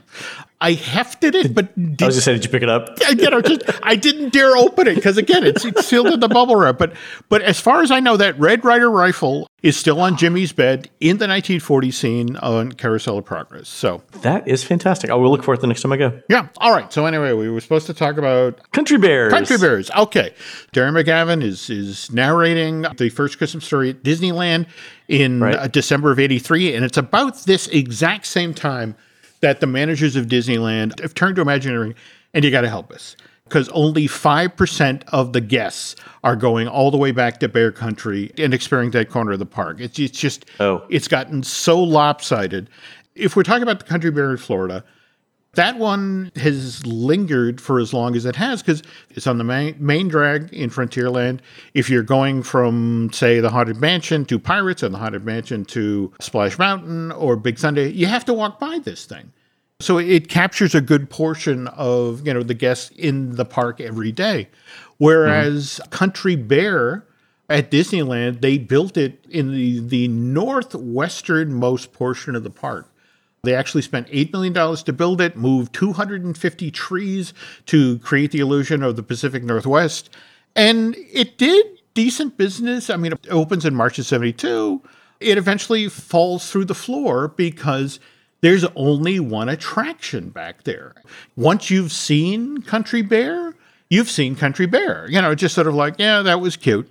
I 0.60 0.72
hefted 0.72 1.36
it, 1.36 1.54
but 1.54 1.66
I 1.76 1.80
did, 1.80 2.06
was 2.06 2.16
just 2.16 2.24
saying, 2.24 2.38
did 2.38 2.44
you 2.46 2.50
pick 2.50 2.64
it 2.64 2.68
up? 2.68 2.98
you 3.16 3.30
know, 3.30 3.40
just 3.40 3.62
I 3.82 3.94
didn't 3.94 4.32
dare 4.32 4.56
open 4.56 4.88
it 4.88 4.96
because 4.96 5.16
again, 5.16 5.44
it's, 5.44 5.64
it's 5.64 5.86
sealed 5.86 6.08
in 6.08 6.18
the 6.18 6.26
bubble 6.28 6.56
wrap. 6.56 6.78
But 6.78 6.94
but 7.28 7.42
as 7.42 7.60
far 7.60 7.80
as 7.82 7.92
I 7.92 8.00
know, 8.00 8.16
that 8.16 8.36
Red 8.40 8.64
Ryder 8.64 8.90
rifle 8.90 9.48
is 9.62 9.76
still 9.76 10.00
on 10.00 10.16
Jimmy's 10.16 10.52
bed 10.52 10.88
in 11.00 11.18
the 11.18 11.26
1940 11.28 11.90
scene 11.92 12.36
on 12.38 12.72
Carousel 12.72 13.18
of 13.18 13.24
Progress. 13.24 13.68
So 13.68 14.02
That 14.22 14.46
is 14.48 14.64
fantastic. 14.64 15.10
I 15.10 15.14
will 15.14 15.30
look 15.30 15.44
for 15.44 15.54
it 15.54 15.60
the 15.60 15.66
next 15.68 15.82
time 15.82 15.92
I 15.92 15.96
go. 15.96 16.20
yeah, 16.28 16.48
all 16.58 16.72
right. 16.72 16.92
So 16.92 17.06
anyway, 17.06 17.32
we 17.34 17.48
were 17.48 17.60
supposed 17.60 17.86
to 17.86 17.94
talk 17.94 18.16
about 18.18 18.60
Country 18.72 18.98
Bears. 18.98 19.32
Country 19.32 19.58
Bears. 19.58 19.92
Okay, 19.96 20.34
Darren 20.72 21.00
McGavin 21.00 21.40
is 21.40 21.70
is 21.70 22.10
narrating 22.12 22.82
the 22.96 23.10
first 23.10 23.38
Christmas 23.38 23.64
story 23.64 23.90
at 23.90 24.02
Disneyland 24.02 24.66
in 25.06 25.40
Right. 25.40 25.54
uh, 25.54 25.68
December 25.68 26.10
of 26.10 26.18
'83, 26.18 26.74
and 26.74 26.84
it's 26.84 26.98
about 26.98 27.44
this 27.44 27.68
exact 27.68 28.26
same 28.26 28.54
time 28.54 28.96
that 29.40 29.60
the 29.60 29.66
managers 29.66 30.16
of 30.16 30.26
Disneyland 30.26 31.00
have 31.00 31.14
turned 31.14 31.36
to 31.36 31.42
Imagineering, 31.42 31.94
and 32.34 32.44
you 32.44 32.50
got 32.50 32.62
to 32.62 32.68
help 32.68 32.90
us 32.92 33.16
because 33.44 33.68
only 33.70 34.06
five 34.06 34.56
percent 34.56 35.04
of 35.08 35.32
the 35.32 35.40
guests 35.40 35.96
are 36.22 36.36
going 36.36 36.68
all 36.68 36.90
the 36.90 36.98
way 36.98 37.12
back 37.12 37.40
to 37.40 37.48
Bear 37.48 37.72
Country 37.72 38.30
and 38.38 38.52
experiencing 38.52 38.98
that 39.00 39.10
corner 39.10 39.32
of 39.32 39.38
the 39.38 39.46
park. 39.46 39.80
It's 39.80 39.98
it's 39.98 40.18
just 40.18 40.44
Oh. 40.60 40.84
it's 40.90 41.08
gotten 41.08 41.42
so 41.42 41.82
lopsided. 41.82 42.68
If 43.14 43.34
we're 43.36 43.42
talking 43.42 43.62
about 43.62 43.78
the 43.80 43.86
Country 43.86 44.10
Bear 44.10 44.30
in 44.30 44.36
Florida, 44.36 44.84
that 45.54 45.78
one 45.78 46.30
has 46.36 46.84
lingered 46.86 47.60
for 47.60 47.80
as 47.80 47.92
long 47.92 48.14
as 48.14 48.24
it 48.24 48.36
has 48.36 48.62
because 48.62 48.82
it's 49.10 49.26
on 49.26 49.38
the 49.38 49.44
main, 49.44 49.74
main 49.78 50.08
drag 50.08 50.52
in 50.52 50.70
Frontierland. 50.70 51.40
If 51.74 51.88
you're 51.90 52.02
going 52.02 52.42
from, 52.42 53.10
say, 53.12 53.40
the 53.40 53.50
Haunted 53.50 53.78
Mansion 53.78 54.24
to 54.26 54.38
Pirates 54.38 54.82
and 54.82 54.94
the 54.94 54.98
Haunted 54.98 55.24
Mansion 55.24 55.64
to 55.66 56.12
Splash 56.20 56.58
Mountain 56.58 57.12
or 57.12 57.36
Big 57.36 57.58
Thunder, 57.58 57.88
you 57.88 58.06
have 58.06 58.24
to 58.26 58.34
walk 58.34 58.60
by 58.60 58.78
this 58.78 59.06
thing. 59.06 59.32
So 59.80 59.98
it 59.98 60.28
captures 60.28 60.74
a 60.74 60.80
good 60.80 61.08
portion 61.08 61.68
of 61.68 62.26
you 62.26 62.34
know 62.34 62.42
the 62.42 62.54
guests 62.54 62.90
in 62.96 63.36
the 63.36 63.44
park 63.44 63.80
every 63.80 64.10
day, 64.10 64.48
whereas 64.96 65.78
mm-hmm. 65.80 65.90
Country 65.90 66.34
Bear 66.34 67.06
at 67.48 67.70
Disneyland 67.70 68.40
they 68.40 68.58
built 68.58 68.96
it 68.96 69.24
in 69.30 69.52
the 69.52 69.78
the 69.78 70.08
northwesternmost 70.08 71.92
portion 71.92 72.34
of 72.34 72.42
the 72.42 72.50
park. 72.50 72.92
They 73.48 73.54
actually 73.54 73.80
spent 73.80 74.08
$8 74.08 74.30
million 74.30 74.52
to 74.52 74.92
build 74.92 75.22
it, 75.22 75.34
moved 75.34 75.72
250 75.72 76.70
trees 76.70 77.32
to 77.64 77.98
create 78.00 78.30
the 78.30 78.40
illusion 78.40 78.82
of 78.82 78.96
the 78.96 79.02
Pacific 79.02 79.42
Northwest. 79.42 80.10
And 80.54 80.94
it 81.10 81.38
did 81.38 81.64
decent 81.94 82.36
business. 82.36 82.90
I 82.90 82.96
mean, 82.96 83.12
it 83.12 83.26
opens 83.30 83.64
in 83.64 83.74
March 83.74 83.98
of 83.98 84.04
72. 84.04 84.82
It 85.20 85.38
eventually 85.38 85.88
falls 85.88 86.50
through 86.50 86.66
the 86.66 86.74
floor 86.74 87.28
because 87.28 88.00
there's 88.42 88.66
only 88.76 89.18
one 89.18 89.48
attraction 89.48 90.28
back 90.28 90.64
there. 90.64 90.94
Once 91.34 91.70
you've 91.70 91.90
seen 91.90 92.60
Country 92.60 93.00
Bear, 93.00 93.54
you've 93.88 94.10
seen 94.10 94.36
Country 94.36 94.66
Bear. 94.66 95.06
You 95.08 95.22
know, 95.22 95.34
just 95.34 95.54
sort 95.54 95.68
of 95.68 95.74
like, 95.74 95.94
yeah, 95.96 96.20
that 96.20 96.42
was 96.42 96.58
cute. 96.58 96.90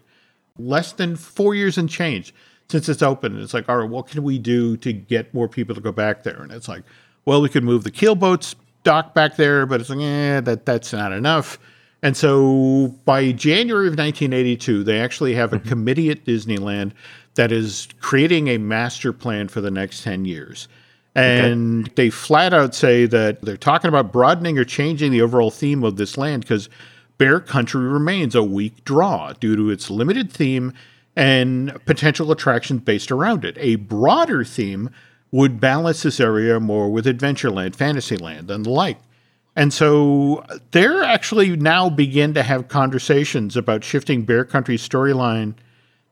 Less 0.57 0.91
than 0.91 1.17
four 1.17 1.53
years 1.53 1.77
and 1.77 1.87
change 1.87 2.33
since 2.69 2.89
it's 2.89 3.01
open. 3.01 3.41
It's 3.41 3.53
like, 3.53 3.69
all 3.69 3.77
right, 3.77 3.89
what 3.89 4.07
can 4.07 4.23
we 4.23 4.37
do 4.37 4.77
to 4.77 4.93
get 4.93 5.33
more 5.33 5.47
people 5.47 5.75
to 5.75 5.81
go 5.81 5.91
back 5.91 6.23
there? 6.23 6.41
And 6.41 6.51
it's 6.51 6.67
like, 6.67 6.83
well, 7.25 7.41
we 7.41 7.49
could 7.49 7.63
move 7.63 7.83
the 7.83 7.91
keelboats 7.91 8.55
dock 8.83 9.13
back 9.13 9.35
there, 9.35 9.65
but 9.65 9.81
it's 9.81 9.89
like, 9.89 9.99
eh, 9.99 10.39
that, 10.41 10.65
that's 10.65 10.93
not 10.93 11.11
enough. 11.11 11.59
And 12.03 12.15
so 12.15 12.95
by 13.05 13.31
January 13.31 13.87
of 13.87 13.93
1982, 13.97 14.83
they 14.83 14.99
actually 14.99 15.33
have 15.33 15.51
a 15.53 15.59
committee 15.59 16.09
at 16.09 16.25
Disneyland 16.25 16.91
that 17.35 17.51
is 17.51 17.87
creating 17.99 18.47
a 18.49 18.57
master 18.57 19.13
plan 19.13 19.47
for 19.47 19.61
the 19.61 19.71
next 19.71 20.03
10 20.03 20.25
years. 20.25 20.67
And 21.15 21.85
okay. 21.85 21.93
they 21.95 22.09
flat 22.11 22.53
out 22.53 22.75
say 22.75 23.07
that 23.07 23.41
they're 23.41 23.57
talking 23.57 23.89
about 23.89 24.11
broadening 24.11 24.59
or 24.59 24.63
changing 24.63 25.11
the 25.11 25.21
overall 25.21 25.49
theme 25.49 25.83
of 25.83 25.95
this 25.95 26.15
land 26.15 26.43
because 26.43 26.69
Bear 27.17 27.39
Country 27.39 27.81
remains 27.81 28.35
a 28.35 28.43
weak 28.43 28.83
draw 28.85 29.33
due 29.33 29.55
to 29.55 29.71
its 29.71 29.89
limited 29.89 30.31
theme 30.31 30.73
and 31.17 31.83
potential 31.85 32.31
attractions 32.31 32.81
based 32.81 33.11
around 33.11 33.43
it. 33.43 33.57
A 33.59 33.75
broader 33.75 34.43
theme 34.43 34.91
would 35.31 35.59
balance 35.59 36.03
this 36.03 36.19
area 36.19 36.59
more 36.59 36.91
with 36.91 37.07
Adventureland, 37.07 37.75
Fantasyland, 37.75 38.51
and 38.51 38.63
the 38.63 38.69
like. 38.69 38.99
And 39.55 39.73
so 39.73 40.45
they're 40.69 41.01
actually 41.01 41.57
now 41.57 41.89
begin 41.89 42.35
to 42.35 42.43
have 42.43 42.67
conversations 42.67 43.57
about 43.57 43.83
shifting 43.83 44.25
Bear 44.25 44.45
Country's 44.45 44.87
storyline 44.87 45.55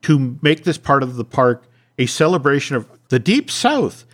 to 0.02 0.38
make 0.42 0.64
this 0.64 0.76
part 0.76 1.04
of 1.04 1.14
the 1.14 1.24
park 1.24 1.68
a 1.98 2.06
celebration 2.06 2.74
of 2.74 2.88
the 3.08 3.20
Deep 3.20 3.48
South 3.48 4.05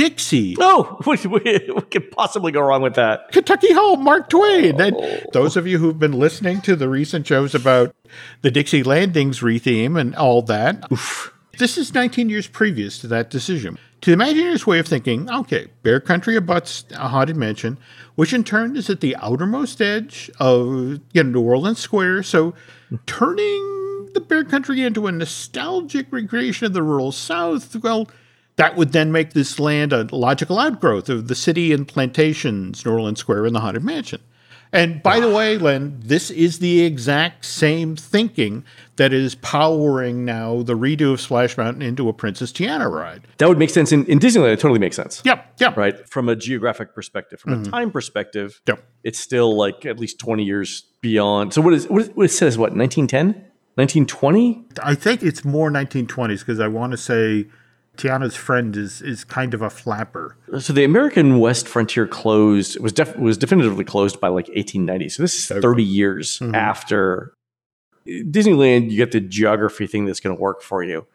Dixie. 0.00 0.56
Oh, 0.58 0.98
what, 1.04 1.20
what, 1.26 1.44
what, 1.44 1.90
could 1.90 2.10
possibly 2.10 2.52
go 2.52 2.62
wrong 2.62 2.80
with 2.80 2.94
that? 2.94 3.30
Kentucky 3.32 3.70
Home, 3.74 4.02
Mark 4.02 4.30
Twain. 4.30 4.80
Oh. 4.80 4.84
And 4.84 5.26
those 5.34 5.58
of 5.58 5.66
you 5.66 5.76
who've 5.76 5.98
been 5.98 6.18
listening 6.18 6.62
to 6.62 6.74
the 6.74 6.88
recent 6.88 7.26
shows 7.26 7.54
about 7.54 7.94
the 8.40 8.50
Dixie 8.50 8.82
Landings 8.82 9.40
retheme 9.40 10.00
and 10.00 10.16
all 10.16 10.40
that, 10.42 10.90
Oof. 10.90 11.34
this 11.58 11.76
is 11.76 11.92
19 11.92 12.30
years 12.30 12.46
previous 12.46 12.98
to 13.00 13.08
that 13.08 13.28
decision. 13.28 13.78
To 14.00 14.16
the 14.16 14.16
Imagineers' 14.16 14.64
way 14.64 14.78
of 14.78 14.88
thinking, 14.88 15.30
okay, 15.30 15.68
Bear 15.82 16.00
Country 16.00 16.34
abuts 16.34 16.86
a 16.92 17.08
haunted 17.08 17.36
mansion, 17.36 17.76
which 18.14 18.32
in 18.32 18.42
turn 18.42 18.76
is 18.76 18.88
at 18.88 19.00
the 19.00 19.14
outermost 19.16 19.82
edge 19.82 20.30
of 20.40 21.00
you 21.12 21.22
know, 21.22 21.30
New 21.30 21.42
Orleans 21.42 21.78
Square. 21.78 22.22
So 22.22 22.54
turning 23.04 24.08
the 24.14 24.24
Bear 24.26 24.44
Country 24.44 24.80
into 24.80 25.06
a 25.06 25.12
nostalgic 25.12 26.06
recreation 26.10 26.64
of 26.64 26.72
the 26.72 26.82
rural 26.82 27.12
South, 27.12 27.76
well, 27.82 28.08
that 28.60 28.76
would 28.76 28.92
then 28.92 29.10
make 29.10 29.32
this 29.32 29.58
land 29.58 29.92
a 29.92 30.06
logical 30.14 30.58
outgrowth 30.58 31.08
of 31.08 31.28
the 31.28 31.34
city 31.34 31.72
and 31.72 31.88
plantations, 31.88 32.84
New 32.84 32.92
Orleans 32.92 33.18
Square, 33.18 33.46
and 33.46 33.54
the 33.56 33.60
Haunted 33.60 33.82
Mansion. 33.82 34.20
And 34.70 35.02
by 35.02 35.18
the 35.18 35.30
way, 35.30 35.56
Len, 35.56 35.98
this 35.98 36.30
is 36.30 36.58
the 36.58 36.82
exact 36.82 37.46
same 37.46 37.96
thinking 37.96 38.62
that 38.96 39.14
is 39.14 39.34
powering 39.36 40.26
now 40.26 40.62
the 40.62 40.74
redo 40.74 41.14
of 41.14 41.20
Splash 41.22 41.56
Mountain 41.56 41.80
into 41.80 42.08
a 42.08 42.12
Princess 42.12 42.52
Tiana 42.52 42.88
ride. 42.88 43.26
That 43.38 43.48
would 43.48 43.58
make 43.58 43.70
sense 43.70 43.92
in, 43.92 44.04
in 44.04 44.20
Disneyland. 44.20 44.52
It 44.52 44.60
totally 44.60 44.78
makes 44.78 44.94
sense. 44.94 45.22
Yep. 45.24 45.54
Yep. 45.58 45.76
Right. 45.78 46.08
From 46.08 46.28
a 46.28 46.36
geographic 46.36 46.94
perspective, 46.94 47.40
from 47.40 47.54
mm-hmm. 47.54 47.68
a 47.68 47.70
time 47.70 47.90
perspective, 47.90 48.60
yep. 48.68 48.84
it's 49.02 49.18
still 49.18 49.56
like 49.56 49.86
at 49.86 49.98
least 49.98 50.18
20 50.20 50.44
years 50.44 50.84
beyond. 51.00 51.54
So 51.54 51.62
what 51.62 51.72
is 51.72 51.88
what, 51.88 52.02
is, 52.02 52.10
what 52.10 52.26
it 52.26 52.28
says? 52.28 52.58
What 52.58 52.76
1910, 52.76 53.42
1920? 53.74 54.66
I 54.82 54.94
think 54.94 55.22
it's 55.22 55.44
more 55.44 55.70
1920s 55.70 56.40
because 56.40 56.60
I 56.60 56.68
want 56.68 56.92
to 56.92 56.98
say 56.98 57.46
Tiana's 57.96 58.36
friend 58.36 58.76
is 58.76 59.02
is 59.02 59.24
kind 59.24 59.52
of 59.52 59.62
a 59.62 59.70
flapper. 59.70 60.36
So 60.58 60.72
the 60.72 60.84
American 60.84 61.38
West 61.38 61.68
frontier 61.68 62.06
closed 62.06 62.80
was 62.80 62.92
def, 62.92 63.16
was 63.16 63.36
definitively 63.36 63.84
closed 63.84 64.20
by 64.20 64.28
like 64.28 64.48
1890. 64.48 65.08
So 65.10 65.22
this 65.22 65.34
is 65.34 65.46
30 65.46 65.82
years 65.82 66.38
mm-hmm. 66.38 66.54
after 66.54 67.34
Disneyland. 68.06 68.90
You 68.90 68.96
get 68.96 69.12
the 69.12 69.20
geography 69.20 69.86
thing 69.86 70.06
that's 70.06 70.20
going 70.20 70.34
to 70.34 70.40
work 70.40 70.62
for 70.62 70.82
you. 70.82 71.06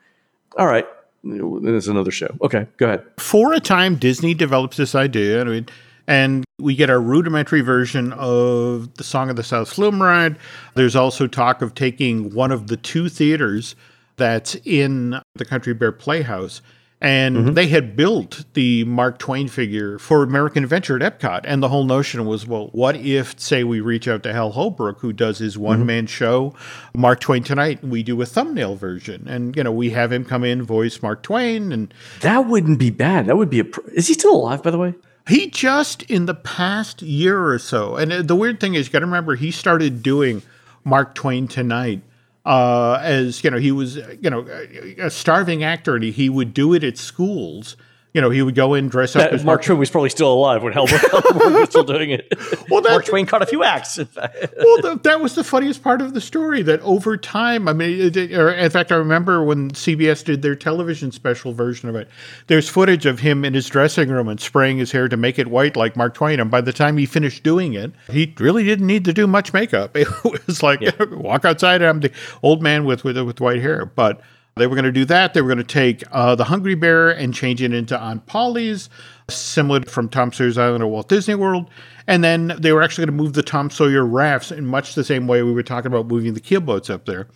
All 0.58 0.68
right, 0.68 0.88
there's 1.24 1.88
another 1.88 2.12
show. 2.12 2.30
Okay, 2.42 2.68
go 2.78 2.86
ahead. 2.86 3.04
For 3.18 3.54
a 3.54 3.60
time, 3.60 3.96
Disney 3.96 4.34
develops 4.34 4.78
this 4.78 4.96
idea. 4.96 5.42
I 5.42 5.44
mean, 5.46 5.68
and 6.08 6.46
we 6.60 6.76
get 6.76 6.90
a 6.90 7.00
rudimentary 7.00 7.62
version 7.62 8.14
of 8.14 8.94
the 8.96 9.04
Song 9.04 9.30
of 9.30 9.36
the 9.36 9.44
South 9.44 9.70
Flume 9.70 10.02
ride. 10.02 10.38
There's 10.76 10.96
also 10.96 11.28
talk 11.28 11.62
of 11.62 11.74
taking 11.74 12.34
one 12.34 12.52
of 12.52 12.68
the 12.68 12.78
two 12.78 13.10
theaters 13.10 13.76
that's 14.18 14.56
in 14.64 15.20
the 15.36 15.46
Country 15.46 15.74
Bear 15.74 15.92
Playhouse. 15.92 16.62
And 17.02 17.36
mm-hmm. 17.36 17.54
they 17.54 17.68
had 17.68 17.96
built 17.96 18.46
the 18.54 18.86
Mark 18.86 19.20
Twain 19.20 19.50
figure 19.50 20.00
for 20.00 20.24
American 20.24 20.64
Adventure 20.64 20.96
at 21.00 21.20
Epcot. 21.20 21.42
And 21.44 21.62
the 21.62 21.68
whole 21.68 21.84
notion 21.84 22.26
was, 22.26 22.48
well, 22.48 22.70
what 22.72 22.96
if, 22.96 23.38
say, 23.40 23.66
we 23.66 23.82
reach 23.82 24.08
out 24.08 24.24
to 24.24 24.34
Hal 24.34 24.52
Holbrook, 24.52 25.02
who 25.02 25.12
does 25.12 25.38
his 25.38 25.58
one 25.58 25.86
man 25.86 26.06
mm-hmm. 26.06 26.08
show, 26.08 26.56
Mark 26.96 27.20
Twain 27.20 27.44
Tonight, 27.44 27.84
and 27.84 27.92
we 27.92 28.02
do 28.02 28.20
a 28.22 28.26
thumbnail 28.26 28.76
version. 28.76 29.28
And, 29.28 29.56
you 29.56 29.64
know, 29.64 29.74
we 29.74 29.90
have 29.90 30.12
him 30.12 30.24
come 30.24 30.46
in, 30.46 30.64
voice 30.64 31.02
Mark 31.02 31.22
Twain. 31.22 31.74
And 31.74 31.94
that 32.22 32.48
wouldn't 32.48 32.80
be 32.80 32.92
bad. 32.92 33.26
That 33.26 33.38
would 33.38 33.50
be 33.50 33.60
a. 33.60 33.66
Pr- 33.66 33.88
Is 33.90 34.08
he 34.08 34.14
still 34.14 34.36
alive, 34.36 34.64
by 34.64 34.72
the 34.72 34.80
way? 34.80 34.96
He 35.28 35.50
just 35.50 36.02
in 36.04 36.28
the 36.28 36.34
past 36.34 37.02
year 37.02 37.46
or 37.46 37.60
so. 37.60 37.98
And 37.98 38.14
uh, 38.14 38.22
the 38.22 38.36
weird 38.36 38.60
thing 38.60 38.76
is, 38.76 38.88
you 38.88 38.94
got 38.94 39.00
to 39.00 39.06
remember, 39.06 39.36
he 39.36 39.52
started 39.52 40.02
doing 40.02 40.44
Mark 40.86 41.14
Twain 41.14 41.48
Tonight 41.48 42.02
uh, 42.46 43.00
as 43.02 43.44
you 43.44 43.50
know, 43.50 43.58
he 43.58 43.72
was 43.72 43.96
you 43.96 44.30
know 44.30 44.48
a 45.00 45.10
starving 45.10 45.64
actor, 45.64 45.96
and 45.96 46.04
he, 46.04 46.12
he 46.12 46.30
would 46.30 46.54
do 46.54 46.74
it 46.74 46.84
at 46.84 46.98
schools 46.98 47.76
you 48.16 48.22
know, 48.22 48.30
he 48.30 48.42
would 48.42 48.56
go 48.56 48.76
in, 48.76 48.88
dress 48.88 49.14
up. 49.18 49.30
That, 49.30 49.44
Mark, 49.44 49.62
Twain 49.62 49.78
was 49.78 49.90
probably 49.90 50.10
still 50.10 50.32
alive 50.32 50.64
when 50.64 50.72
Hal 50.72 50.86
was 50.90 51.68
still 51.68 51.84
doing 51.84 52.12
it. 52.12 52.34
Well, 52.70 52.82
Mark 52.82 53.04
Twain 53.04 53.26
caught 53.26 53.42
a 53.42 53.46
few 53.46 53.62
acts. 53.62 53.98
In 53.98 54.06
fact. 54.06 54.38
well, 54.58 54.82
the, 54.82 55.00
that 55.04 55.20
was 55.20 55.36
the 55.36 55.44
funniest 55.44 55.84
part 55.84 56.00
of 56.00 56.14
the 56.14 56.22
story. 56.22 56.62
That 56.62 56.80
over 56.80 57.18
time, 57.18 57.68
I 57.68 57.74
mean, 57.74 58.16
it, 58.16 58.32
or 58.32 58.52
in 58.52 58.70
fact, 58.70 58.94
I 58.94 58.96
remember 58.96 59.44
when 59.44 59.72
CBS 59.72 60.24
did 60.24 60.44
their 60.44 60.56
television 60.56 61.12
special 61.12 61.52
version 61.52 61.90
of 61.90 61.96
it. 61.98 62.08
There's 62.48 62.70
footage 62.70 63.06
of 63.06 63.20
him 63.20 63.44
in 63.44 63.54
his 63.54 63.68
dressing 63.68 64.08
room 64.08 64.30
and 64.30 64.40
spraying 64.40 64.78
his 64.78 64.94
hair 64.94 65.10
to 65.10 65.18
make 65.18 65.38
it 65.38 65.48
white 65.48 65.76
like 65.76 65.98
Mark 65.98 66.14
Twain. 66.14 66.40
And 66.40 66.50
by 66.50 66.62
the 66.62 66.72
time 66.72 66.96
he 66.96 67.06
finished 67.06 67.44
doing 67.44 67.74
it, 67.74 67.92
he 68.10 68.34
really 68.40 68.64
didn't 68.64 68.88
need 68.88 69.04
to 69.04 69.14
do 69.14 69.28
much 69.28 69.52
makeup. 69.52 69.96
It 70.06 70.48
was 70.48 70.64
like 70.64 70.80
yeah. 70.80 70.92
walk 71.12 71.44
outside, 71.44 71.82
and 71.82 71.90
I'm 71.90 72.00
the 72.00 72.12
old 72.42 72.62
man 72.62 72.86
with 72.86 73.04
with 73.04 73.18
with 73.18 73.42
white 73.42 73.62
hair, 73.62 73.86
but. 73.86 74.22
They 74.58 74.68
were 74.68 74.76
going 74.76 74.86
to 74.86 74.92
do 74.94 75.04
that. 75.04 75.34
They 75.34 75.42
were 75.42 75.50
going 75.50 75.58
to 75.58 75.66
take 75.66 76.02
uh, 76.14 76.34
the 76.36 76.46
Hungry 76.46 76.76
Bear 76.76 77.10
and 77.10 77.34
change 77.34 77.62
it 77.62 77.74
into 77.74 78.00
Aunt 78.00 78.26
Polly's, 78.26 78.90
similar 79.30 79.82
from 79.82 80.08
Tom 80.08 80.32
Sawyer's 80.32 80.58
Island 80.58 80.82
or 80.82 80.88
Walt 80.88 81.10
Disney 81.10 81.36
World. 81.36 81.70
And 82.08 82.24
then 82.24 82.56
they 82.58 82.72
were 82.72 82.82
actually 82.82 83.06
going 83.06 83.18
to 83.18 83.24
move 83.24 83.34
the 83.34 83.44
Tom 83.44 83.70
Sawyer 83.70 84.06
rafts 84.06 84.54
in 84.54 84.66
much 84.66 84.96
the 84.96 85.04
same 85.04 85.28
way 85.28 85.44
we 85.44 85.52
were 85.52 85.62
talking 85.62 85.92
about 85.92 86.08
moving 86.08 86.36
the 86.36 86.40
keelboats 86.40 86.90
up 86.90 87.04
there. 87.04 87.28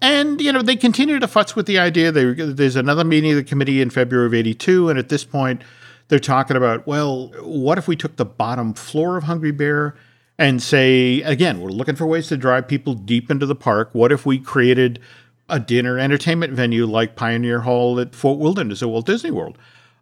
And, 0.00 0.40
you 0.40 0.50
know, 0.50 0.62
they 0.62 0.76
continue 0.76 1.18
to 1.18 1.26
futz 1.26 1.54
with 1.54 1.66
the 1.66 1.78
idea. 1.78 2.10
They, 2.10 2.32
there's 2.32 2.76
another 2.76 3.04
meeting 3.04 3.32
of 3.32 3.36
the 3.36 3.44
committee 3.44 3.82
in 3.82 3.90
February 3.90 4.26
of 4.26 4.32
82. 4.32 4.88
And 4.88 4.98
at 4.98 5.10
this 5.10 5.24
point, 5.24 5.60
they're 6.08 6.18
talking 6.18 6.56
about, 6.56 6.86
well, 6.86 7.34
what 7.42 7.76
if 7.76 7.86
we 7.86 7.96
took 7.96 8.16
the 8.16 8.24
bottom 8.24 8.72
floor 8.72 9.18
of 9.18 9.24
Hungry 9.24 9.52
Bear 9.52 9.94
and 10.38 10.62
say, 10.62 11.20
again, 11.20 11.60
we're 11.60 11.68
looking 11.68 11.96
for 11.96 12.06
ways 12.06 12.28
to 12.28 12.38
drive 12.38 12.66
people 12.66 12.94
deep 12.94 13.30
into 13.30 13.44
the 13.44 13.54
park. 13.54 13.90
What 13.92 14.10
if 14.10 14.24
we 14.24 14.38
created 14.38 15.00
a 15.48 15.60
dinner 15.60 15.98
entertainment 15.98 16.52
venue 16.52 16.86
like 16.86 17.16
Pioneer 17.16 17.60
Hall 17.60 18.00
at 18.00 18.14
Fort 18.14 18.38
Wilderness 18.38 18.82
at 18.82 18.88
Walt 18.88 19.06
Disney 19.06 19.30
World. 19.30 19.58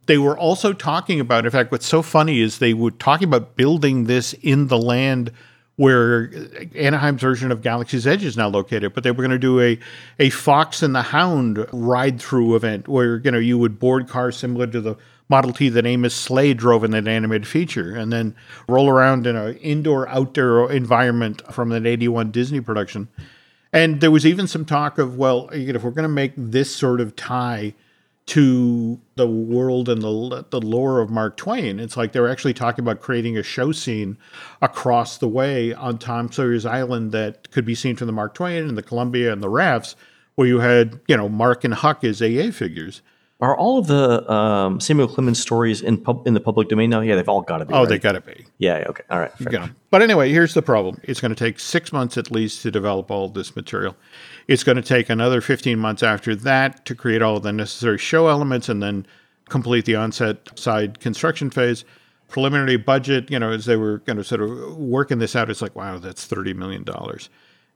They 0.07 0.19
were 0.19 0.39
also 0.39 0.73
talking 0.73 1.21
about, 1.21 1.45
in 1.45 1.51
fact, 1.51 1.73
what's 1.73 1.87
so 1.87 2.03
funny 2.03 2.41
is 2.41 2.59
they 2.59 2.75
were 2.75 2.91
talking 2.91 3.29
about 3.29 3.57
building 3.57 4.05
this 4.05 4.35
in 4.35 4.69
the 4.69 4.79
land 4.79 5.33
where 5.77 6.31
Anaheim's 6.77 7.21
version 7.21 7.51
of 7.51 7.63
Galaxy's 7.63 8.07
Edge 8.07 8.25
is 8.25 8.37
now 8.37 8.49
located, 8.49 8.95
but 8.95 9.03
they 9.03 9.11
were 9.11 9.23
going 9.23 9.31
to 9.31 9.39
do 9.39 9.61
a 9.61 9.79
a 10.19 10.31
Fox 10.31 10.83
and 10.83 10.95
the 10.95 11.03
Hound 11.03 11.67
ride 11.73 12.21
through 12.21 12.55
event 12.55 12.87
where 12.87 13.17
you 13.19 13.31
know 13.31 13.39
you 13.39 13.59
would 13.59 13.79
board 13.81 14.09
cars 14.09 14.37
similar 14.37 14.67
to 14.69 14.81
the 14.81 14.97
Model 15.29 15.53
T 15.53 15.69
that 15.71 15.87
Amos 15.87 16.15
Slade 16.15 16.59
drove 16.59 16.85
in 16.85 16.93
that 16.93 17.09
animated 17.09 17.49
feature, 17.49 17.97
and 17.97 18.13
then 18.13 18.37
roll 18.69 18.89
around 18.89 19.27
in 19.27 19.37
an 19.37 19.57
indoor 19.57 20.09
outdoor 20.09 20.71
environment 20.71 21.43
from 21.53 21.73
an 21.73 21.87
'81 21.87 22.31
Disney 22.31 22.61
production. 22.61 23.09
And 23.75 24.01
there 24.01 24.13
was 24.13 24.25
even 24.25 24.47
some 24.47 24.65
talk 24.65 24.99
of, 24.99 25.19
well, 25.19 25.49
if 25.51 25.83
we're 25.83 25.91
going 25.91 26.05
to 26.05 26.09
make 26.09 26.33
this 26.37 26.75
sort 26.75 27.01
of 27.01 27.17
tie 27.17 27.75
to 28.27 29.01
the 29.17 29.27
world 29.27 29.89
and 29.89 30.01
the 30.01 30.47
the 30.49 30.61
lore 30.61 31.01
of 31.01 31.11
Mark 31.11 31.37
Twain, 31.37 31.81
it's 31.81 31.97
like 31.97 32.13
they're 32.13 32.31
actually 32.31 32.55
talking 32.55 32.85
about 32.85 33.01
creating 33.01 33.37
a 33.37 33.43
show 33.43 33.73
scene 33.73 34.17
across 34.63 35.19
the 35.19 35.29
way 35.29 35.75
on 35.75 35.99
Tom 35.99 36.31
Sawyer's 36.31 36.65
Island 36.65 37.11
that 37.13 37.51
could 37.51 37.67
be 37.67 37.75
seen 37.75 37.97
from 37.97 38.07
the 38.07 38.13
Mark 38.13 38.33
Twain 38.33 38.67
and 38.67 38.79
the 38.79 38.83
Columbia 38.83 39.33
and 39.33 39.43
the 39.43 39.51
Rafts, 39.51 39.97
where 40.37 40.47
you 40.47 40.61
had 40.61 41.01
you 41.09 41.17
know 41.17 41.29
Mark 41.29 41.65
and 41.65 41.75
Huck 41.75 42.05
as 42.05 42.23
AA 42.23 42.53
figures. 42.53 43.03
Are 43.45 43.55
all 43.55 43.77
of 43.77 43.89
the 43.89 44.33
um, 44.33 44.81
Samuel 44.81 45.07
Clemens 45.07 45.39
stories 45.39 45.83
in 45.83 45.99
pub- 45.99 46.27
in 46.27 46.33
the 46.33 46.41
public 46.41 46.71
domain 46.71 46.89
now? 46.89 47.03
Yeah, 47.03 47.15
they've 47.15 47.29
all 47.29 47.43
got 47.43 47.59
to 47.59 47.67
be. 47.67 47.75
Oh, 47.75 47.81
right? 47.81 47.89
they 47.91 47.99
got 47.99 48.13
to 48.13 48.23
be. 48.23 48.47
Yeah. 48.57 48.87
Okay. 48.89 49.03
All 49.11 49.21
right. 49.21 49.33
Yeah. 49.51 49.69
But 49.91 50.01
anyway, 50.01 50.33
here's 50.33 50.55
the 50.55 50.63
problem. 50.63 50.99
It's 51.03 51.21
going 51.21 51.29
to 51.29 51.39
take 51.39 51.61
six 51.61 51.93
months 51.93 52.17
at 52.17 52.31
least 52.31 52.63
to 52.63 52.71
develop 52.71 53.11
all 53.11 53.29
this 53.29 53.55
material. 53.55 53.97
It's 54.49 54.65
going 54.65 54.77
to 54.77 54.83
take 54.83 55.11
another 55.11 55.43
15 55.43 55.79
months 55.79 56.03
after 56.03 56.35
that 56.37 56.87
to 56.87 56.95
create 56.95 57.21
all 57.21 57.39
the 57.39 57.53
necessary 57.53 57.99
show 57.99 58.29
elements, 58.29 58.71
and 58.71 58.83
then 58.83 59.07
complete 59.51 59.85
the 59.85 59.97
onset 59.97 60.59
side 60.59 60.99
construction 61.01 61.51
phase. 61.51 61.85
Preliminary 62.29 62.79
budget, 62.79 63.31
you 63.31 63.39
know, 63.39 63.51
as 63.51 63.67
they 63.67 63.77
were 63.77 63.99
going 63.99 64.17
to 64.17 64.25
sort 64.25 64.41
of 64.41 64.79
working 64.79 65.19
this 65.19 65.37
out, 65.37 65.51
it's 65.51 65.61
like, 65.61 65.77
wow, 65.77 65.99
that's 65.99 66.27
$30 66.27 66.57
million. 66.57 66.83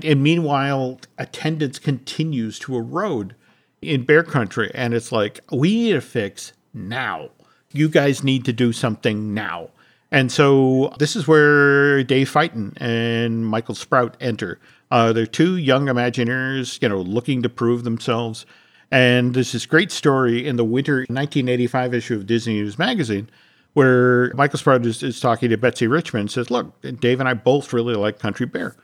And 0.03 0.23
meanwhile, 0.23 0.99
attendance 1.19 1.79
continues 1.79 2.59
to 2.61 2.75
erode 2.75 3.35
in 3.83 4.05
Bear 4.05 4.23
Country. 4.23 4.71
And 4.75 4.95
it's 4.95 5.13
like, 5.13 5.41
we 5.53 5.75
need 5.75 5.97
a 5.97 6.01
fix 6.01 6.53
now. 6.75 7.31
You 7.73 7.89
guys 7.89 8.25
need 8.25 8.45
to 8.47 8.53
do 8.53 8.73
something 8.73 9.35
now. 9.35 9.71
And 10.11 10.33
so 10.33 10.95
this 10.99 11.17
is 11.17 11.29
where 11.29 12.03
Dave 12.03 12.31
Feighton 12.31 12.73
and 12.81 13.47
Michael 13.47 13.75
Sprout 13.75 14.17
enter. 14.21 14.59
Uh, 14.91 15.13
they're 15.13 15.27
two 15.27 15.57
young 15.57 15.87
Imagineers, 15.87 16.81
you 16.81 16.89
know, 16.89 17.01
looking 17.01 17.43
to 17.43 17.49
prove 17.49 17.85
themselves. 17.85 18.47
And 18.91 19.35
there's 19.35 19.53
this 19.53 19.67
great 19.67 19.93
story 19.93 20.47
in 20.47 20.57
the 20.57 20.65
winter 20.65 21.01
1985 21.09 21.95
issue 21.95 22.15
of 22.15 22.27
Disney 22.27 22.55
News 22.55 22.79
Magazine 22.79 23.29
where 23.75 24.33
Michael 24.35 24.59
Sprout 24.59 24.85
is, 24.87 25.03
is 25.03 25.21
talking 25.21 25.51
to 25.51 25.57
Betsy 25.57 25.87
Richmond 25.87 26.31
says, 26.31 26.51
Look, 26.51 26.81
Dave 27.01 27.21
and 27.21 27.29
I 27.29 27.35
both 27.35 27.73
really 27.73 27.95
like 27.95 28.19
Country 28.19 28.47
Bear. 28.47 28.75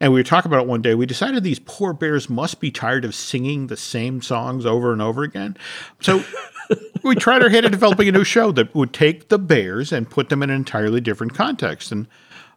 And 0.00 0.12
we 0.12 0.20
were 0.20 0.24
talking 0.24 0.50
about 0.50 0.62
it 0.62 0.68
one 0.68 0.80
day. 0.80 0.94
We 0.94 1.06
decided 1.06 1.42
these 1.42 1.58
poor 1.58 1.92
bears 1.92 2.30
must 2.30 2.58
be 2.58 2.70
tired 2.70 3.04
of 3.04 3.14
singing 3.14 3.66
the 3.66 3.76
same 3.76 4.22
songs 4.22 4.64
over 4.64 4.92
and 4.92 5.02
over 5.02 5.22
again. 5.22 5.56
So 6.00 6.24
we 7.02 7.14
tried 7.14 7.42
our 7.42 7.50
hand 7.50 7.66
at 7.66 7.72
developing 7.72 8.08
a 8.08 8.12
new 8.12 8.24
show 8.24 8.50
that 8.52 8.74
would 8.74 8.94
take 8.94 9.28
the 9.28 9.38
bears 9.38 9.92
and 9.92 10.08
put 10.08 10.30
them 10.30 10.42
in 10.42 10.50
an 10.50 10.56
entirely 10.56 11.00
different 11.00 11.34
context. 11.34 11.92
And 11.92 12.06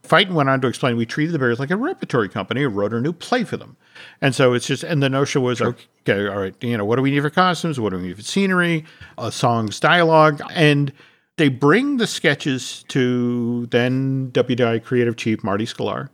Feighton 0.04 0.34
went 0.34 0.50
on 0.50 0.60
to 0.62 0.68
explain 0.68 0.98
we 0.98 1.06
treated 1.06 1.34
the 1.34 1.40
Bears 1.40 1.60
like 1.60 1.72
a 1.72 1.78
repertory 1.78 2.28
company 2.28 2.64
and 2.64 2.76
wrote 2.76 2.94
a 2.94 3.00
new 3.00 3.14
play 3.14 3.46
for 3.46 3.56
them. 3.56 3.78
And 4.22 4.36
so 4.36 4.54
it's 4.54 4.68
just, 4.68 4.84
and 4.84 5.02
the 5.02 5.10
notion 5.10 5.42
was, 5.42 5.60
sure. 5.60 5.76
okay, 6.08 6.28
all 6.28 6.42
right, 6.42 6.56
you 6.62 6.78
know, 6.78 6.84
what 6.84 6.98
do 6.98 7.02
we 7.02 7.12
need 7.12 7.22
for 7.22 7.30
costumes? 7.30 7.80
What 7.80 7.92
do 7.92 7.98
we 7.98 8.08
need 8.08 8.18
for 8.18 8.22
scenery? 8.22 8.86
A 9.18 9.32
song's 9.32 9.80
dialogue. 9.80 10.42
And 10.54 10.92
they 11.38 11.48
bring 11.48 11.98
the 11.98 12.08
sketches 12.08 12.84
to 12.90 13.66
then 13.68 14.30
WDI 14.34 14.84
creative 14.84 15.16
chief 15.16 15.42
Marty 15.44 15.66
Sklar. 15.66 16.10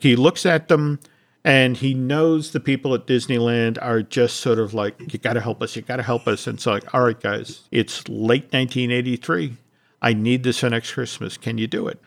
He 0.00 0.16
looks 0.16 0.44
at 0.44 0.68
them 0.68 0.98
and 1.44 1.76
he 1.76 1.94
knows 1.94 2.52
the 2.52 2.60
people 2.60 2.94
at 2.94 3.06
Disneyland 3.06 3.78
are 3.80 4.02
just 4.02 4.38
sort 4.38 4.58
of 4.58 4.74
like, 4.74 5.12
you 5.12 5.18
got 5.18 5.34
to 5.34 5.40
help 5.40 5.62
us, 5.62 5.76
you 5.76 5.82
got 5.82 5.96
to 5.96 6.02
help 6.02 6.26
us. 6.26 6.46
And 6.46 6.60
so, 6.60 6.72
like, 6.72 6.94
all 6.94 7.02
right, 7.02 7.18
guys, 7.18 7.68
it's 7.70 8.08
late 8.08 8.52
1983. 8.52 9.56
I 10.02 10.12
need 10.12 10.42
this 10.42 10.60
for 10.60 10.70
next 10.70 10.92
Christmas. 10.92 11.36
Can 11.36 11.58
you 11.58 11.66
do 11.66 11.86
it? 11.86 12.00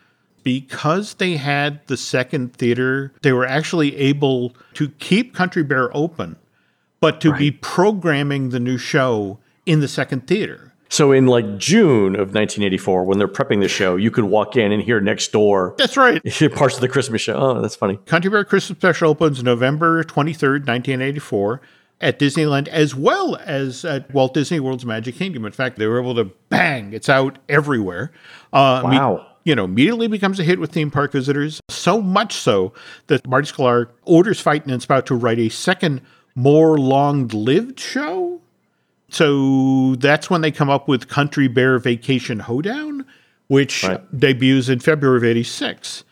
because 0.44 1.14
they 1.14 1.36
had 1.36 1.84
the 1.88 1.96
second 1.96 2.54
theater, 2.54 3.12
they 3.22 3.32
were 3.32 3.46
actually 3.46 3.96
able 3.96 4.54
to 4.74 4.90
keep 4.90 5.34
Country 5.34 5.64
Bear 5.64 5.94
open, 5.96 6.36
but 7.00 7.20
to 7.22 7.30
right. 7.30 7.38
be 7.38 7.50
programming 7.50 8.50
the 8.50 8.60
new 8.60 8.78
show 8.78 9.38
in 9.66 9.80
the 9.80 9.88
second 9.88 10.28
theater. 10.28 10.73
So 10.94 11.10
in 11.10 11.26
like 11.26 11.58
June 11.58 12.14
of 12.14 12.34
1984, 12.34 13.04
when 13.04 13.18
they're 13.18 13.26
prepping 13.26 13.60
the 13.60 13.66
show, 13.66 13.96
you 13.96 14.12
could 14.12 14.26
walk 14.26 14.54
in 14.54 14.70
and 14.70 14.80
hear 14.80 15.00
next 15.00 15.32
door. 15.32 15.74
That's 15.76 15.96
right. 15.96 16.22
Parts 16.54 16.76
of 16.76 16.82
the 16.82 16.88
Christmas 16.88 17.20
show. 17.20 17.34
Oh, 17.34 17.60
that's 17.60 17.74
funny. 17.74 17.96
Country 18.06 18.30
Bear 18.30 18.44
Christmas 18.44 18.78
Special 18.78 19.10
opens 19.10 19.42
November 19.42 20.04
23rd, 20.04 20.68
1984 20.68 21.60
at 22.00 22.20
Disneyland 22.20 22.68
as 22.68 22.94
well 22.94 23.34
as 23.44 23.84
at 23.84 24.12
Walt 24.14 24.34
Disney 24.34 24.60
World's 24.60 24.86
Magic 24.86 25.16
Kingdom. 25.16 25.44
In 25.44 25.50
fact, 25.50 25.80
they 25.80 25.88
were 25.88 26.00
able 26.00 26.14
to 26.14 26.26
bang, 26.48 26.92
it's 26.92 27.08
out 27.08 27.38
everywhere. 27.48 28.12
Uh, 28.52 28.82
wow 28.84 29.26
you 29.44 29.54
know, 29.54 29.64
immediately 29.64 30.08
becomes 30.08 30.40
a 30.40 30.42
hit 30.44 30.58
with 30.58 30.72
theme 30.72 30.90
park 30.90 31.12
visitors. 31.12 31.60
So 31.68 32.00
much 32.00 32.32
so 32.32 32.72
that 33.08 33.26
Marty 33.26 33.52
Sklar 33.52 33.90
orders 34.04 34.42
Feighton 34.42 34.72
and 34.72 34.80
Sprout 34.80 35.04
to 35.06 35.14
write 35.14 35.38
a 35.38 35.50
second, 35.50 36.00
more 36.34 36.78
long 36.78 37.28
lived 37.28 37.78
show. 37.78 38.40
So 39.14 39.94
that's 39.94 40.28
when 40.28 40.40
they 40.40 40.50
come 40.50 40.68
up 40.68 40.88
with 40.88 41.06
Country 41.06 41.46
Bear 41.46 41.78
Vacation 41.78 42.40
Hoedown, 42.40 43.06
which 43.46 43.84
right. 43.84 44.18
debuts 44.18 44.68
in 44.68 44.80
February 44.80 45.18
of 45.18 45.24
86. 45.24 46.02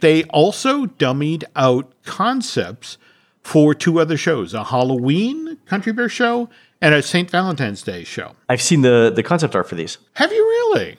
They 0.00 0.24
also 0.24 0.86
dummied 0.86 1.44
out 1.54 1.92
concepts 2.04 2.98
for 3.42 3.74
two 3.74 4.00
other 4.00 4.16
shows 4.16 4.54
a 4.54 4.64
Halloween 4.64 5.58
Country 5.66 5.92
Bear 5.92 6.08
show 6.08 6.48
and 6.80 6.96
a 6.96 7.00
St. 7.00 7.30
Valentine's 7.30 7.82
Day 7.82 8.02
show. 8.02 8.34
I've 8.48 8.60
seen 8.60 8.82
the, 8.82 9.12
the 9.14 9.22
concept 9.22 9.54
art 9.54 9.68
for 9.68 9.76
these. 9.76 9.98
Have 10.14 10.32
you 10.32 10.44
really? 10.44 10.96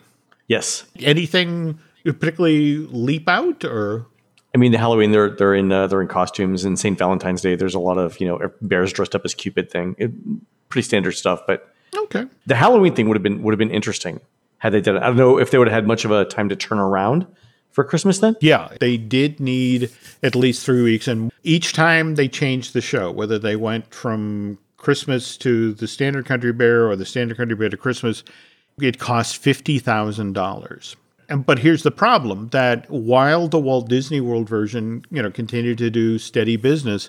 Yes. 0.48 0.84
Anything 0.98 1.78
particularly 2.04 2.78
leap 2.86 3.28
out, 3.28 3.66
or? 3.66 4.06
I 4.54 4.58
mean, 4.58 4.72
the 4.72 4.78
Halloween 4.78 5.12
they're 5.12 5.28
they're 5.28 5.54
in 5.54 5.70
uh, 5.70 5.88
they're 5.88 6.00
in 6.00 6.08
costumes, 6.08 6.64
and 6.64 6.78
St. 6.78 6.98
Valentine's 6.98 7.42
Day 7.42 7.54
there's 7.54 7.74
a 7.74 7.78
lot 7.78 7.98
of 7.98 8.18
you 8.18 8.26
know 8.26 8.50
bears 8.62 8.94
dressed 8.94 9.14
up 9.14 9.26
as 9.26 9.34
Cupid 9.34 9.70
thing. 9.70 9.94
It, 9.98 10.10
pretty 10.70 10.86
standard 10.86 11.12
stuff, 11.12 11.42
but 11.46 11.72
okay. 11.94 12.26
The 12.46 12.56
Halloween 12.56 12.94
thing 12.94 13.08
would 13.08 13.16
have 13.16 13.22
been 13.22 13.42
would 13.42 13.52
have 13.52 13.58
been 13.58 13.70
interesting 13.70 14.20
had 14.58 14.72
they 14.72 14.80
done 14.80 14.96
it. 14.96 15.02
I 15.02 15.06
don't 15.06 15.16
know 15.16 15.38
if 15.38 15.50
they 15.50 15.58
would 15.58 15.68
have 15.68 15.74
had 15.74 15.86
much 15.86 16.04
of 16.04 16.10
a 16.10 16.24
time 16.24 16.48
to 16.48 16.56
turn 16.56 16.78
around 16.78 17.26
for 17.72 17.84
Christmas 17.84 18.18
then? 18.18 18.36
Yeah, 18.40 18.68
they 18.80 18.96
did 18.96 19.40
need 19.40 19.90
at 20.22 20.34
least 20.34 20.64
three 20.64 20.82
weeks. 20.82 21.08
And 21.08 21.32
each 21.42 21.72
time 21.72 22.14
they 22.14 22.28
changed 22.28 22.72
the 22.72 22.80
show, 22.80 23.10
whether 23.10 23.38
they 23.38 23.56
went 23.56 23.92
from 23.94 24.58
Christmas 24.76 25.36
to 25.38 25.74
the 25.74 25.88
Standard 25.88 26.26
Country 26.26 26.52
Bear 26.52 26.88
or 26.88 26.96
the 26.96 27.06
Standard 27.06 27.36
Country 27.36 27.56
Bear 27.56 27.68
to 27.68 27.76
Christmas, 27.76 28.24
it 28.80 28.98
cost 28.98 29.42
$50,000. 29.42 30.96
And, 31.28 31.46
but 31.46 31.60
here's 31.60 31.82
the 31.82 31.90
problem 31.90 32.48
that 32.48 32.90
while 32.90 33.46
the 33.46 33.58
Walt 33.58 33.88
Disney 33.88 34.20
World 34.20 34.48
version, 34.48 35.04
you 35.10 35.22
know, 35.22 35.30
continued 35.30 35.78
to 35.78 35.90
do 35.90 36.18
steady 36.18 36.56
business, 36.56 37.08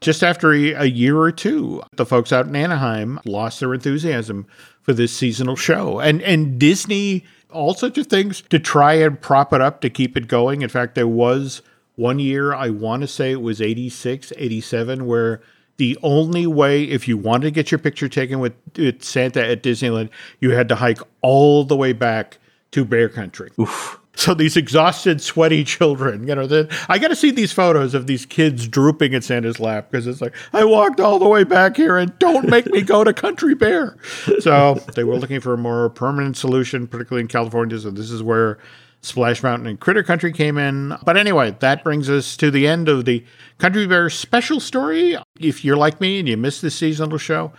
just 0.00 0.22
after 0.22 0.52
a, 0.52 0.84
year 0.86 1.18
or 1.18 1.30
two, 1.30 1.82
the 1.96 2.06
folks 2.06 2.32
out 2.32 2.46
in 2.46 2.56
Anaheim 2.56 3.20
lost 3.24 3.60
their 3.60 3.74
enthusiasm 3.74 4.46
for 4.82 4.92
this 4.92 5.12
seasonal 5.12 5.56
show. 5.56 6.00
And 6.00 6.22
and 6.22 6.58
Disney, 6.58 7.24
all 7.50 7.74
sorts 7.74 7.98
of 7.98 8.06
things 8.06 8.42
to 8.48 8.58
try 8.58 8.94
and 8.94 9.20
prop 9.20 9.52
it 9.52 9.60
up 9.60 9.80
to 9.82 9.90
keep 9.90 10.16
it 10.16 10.26
going. 10.26 10.62
In 10.62 10.68
fact, 10.68 10.94
there 10.94 11.08
was 11.08 11.62
one 11.96 12.18
year, 12.18 12.54
I 12.54 12.70
want 12.70 13.02
to 13.02 13.06
say 13.06 13.32
it 13.32 13.42
was 13.42 13.60
86, 13.60 14.32
87, 14.36 15.04
where 15.04 15.42
the 15.76 15.98
only 16.02 16.46
way, 16.46 16.84
if 16.84 17.06
you 17.06 17.18
wanted 17.18 17.44
to 17.44 17.50
get 17.50 17.70
your 17.70 17.78
picture 17.78 18.08
taken 18.08 18.40
with, 18.40 18.54
with 18.76 19.02
Santa 19.02 19.46
at 19.46 19.62
Disneyland, 19.62 20.08
you 20.40 20.52
had 20.52 20.68
to 20.68 20.76
hike 20.76 21.00
all 21.20 21.64
the 21.64 21.76
way 21.76 21.92
back 21.92 22.38
to 22.70 22.86
Bear 22.86 23.10
Country. 23.10 23.50
Oof. 23.60 23.99
So 24.14 24.34
these 24.34 24.56
exhausted, 24.56 25.20
sweaty 25.20 25.64
children, 25.76 26.26
you 26.26 26.34
know, 26.34 26.46
the, 26.46 26.68
I 26.88 26.98
got 26.98 27.08
to 27.08 27.16
see 27.16 27.30
these 27.30 27.52
photos 27.52 27.94
of 27.94 28.06
these 28.06 28.26
kids 28.26 28.66
drooping 28.68 29.12
in 29.12 29.22
Santa's 29.22 29.60
lap 29.60 29.90
because 29.90 30.06
it's 30.06 30.20
like 30.20 30.34
I 30.52 30.64
walked 30.64 31.00
all 31.00 31.18
the 31.18 31.28
way 31.28 31.44
back 31.44 31.76
here 31.76 31.96
and 31.96 32.18
don't 32.18 32.48
make 32.48 32.66
me 32.66 32.82
go 32.82 33.04
to 33.04 33.12
Country 33.12 33.54
Bear. 33.54 33.96
So 34.40 34.74
they 34.94 35.04
were 35.04 35.16
looking 35.16 35.40
for 35.40 35.52
a 35.52 35.58
more 35.58 35.90
permanent 35.90 36.36
solution, 36.36 36.86
particularly 36.86 37.22
in 37.22 37.28
California. 37.28 37.78
So 37.78 37.90
this 37.90 38.10
is 38.10 38.22
where 38.22 38.58
Splash 39.02 39.42
Mountain 39.42 39.66
and 39.66 39.78
Critter 39.78 40.02
Country 40.02 40.32
came 40.32 40.56
in. 40.58 40.94
But 41.04 41.16
anyway, 41.16 41.56
that 41.60 41.84
brings 41.84 42.08
us 42.08 42.36
to 42.38 42.50
the 42.50 42.66
end 42.66 42.88
of 42.88 43.04
the 43.04 43.24
Country 43.58 43.86
Bear 43.86 44.08
special 44.10 44.60
story. 44.60 45.16
If 45.38 45.64
you're 45.64 45.76
like 45.76 46.00
me 46.00 46.18
and 46.18 46.28
you 46.28 46.36
missed 46.36 46.62
this 46.62 46.74
seasonal 46.74 47.18
show, 47.18 47.52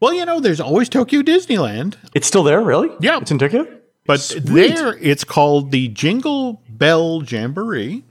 well, 0.00 0.12
you 0.12 0.24
know, 0.26 0.40
there's 0.40 0.60
always 0.60 0.88
Tokyo 0.88 1.22
Disneyland. 1.22 1.96
It's 2.14 2.26
still 2.26 2.42
there, 2.42 2.60
really? 2.60 2.90
Yeah. 3.00 3.18
It's 3.18 3.30
in 3.30 3.38
Tokyo? 3.38 3.66
But 4.06 4.20
Sweet. 4.20 4.44
there 4.44 4.96
it's 5.00 5.24
called 5.24 5.70
the 5.70 5.88
Jingle 5.88 6.62
Bell 6.68 7.22
Jamboree. 7.22 8.04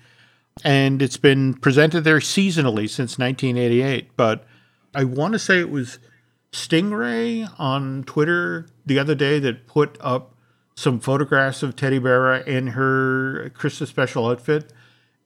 And 0.64 1.02
it's 1.02 1.18
been 1.18 1.54
presented 1.54 2.02
there 2.02 2.20
seasonally 2.20 2.90
since 2.90 3.18
1988. 3.18 4.16
But 4.16 4.46
I 4.94 5.04
want 5.04 5.34
to 5.34 5.40
say 5.40 5.60
it 5.60 5.70
was 5.70 6.00
Stingray 6.52 7.54
on 7.60 8.04
Twitter 8.06 8.68
the 8.86 8.98
other 8.98 9.16
day 9.16 9.40
that 9.40 9.68
put 9.68 9.98
up 10.00 10.34
some 10.76 11.00
photographs 11.00 11.64
of 11.64 11.76
Teddi 11.76 12.02
Barra 12.02 12.42
in 12.44 12.68
her 12.68 13.52
Christmas 13.54 13.90
special 13.90 14.28
outfit. 14.28 14.72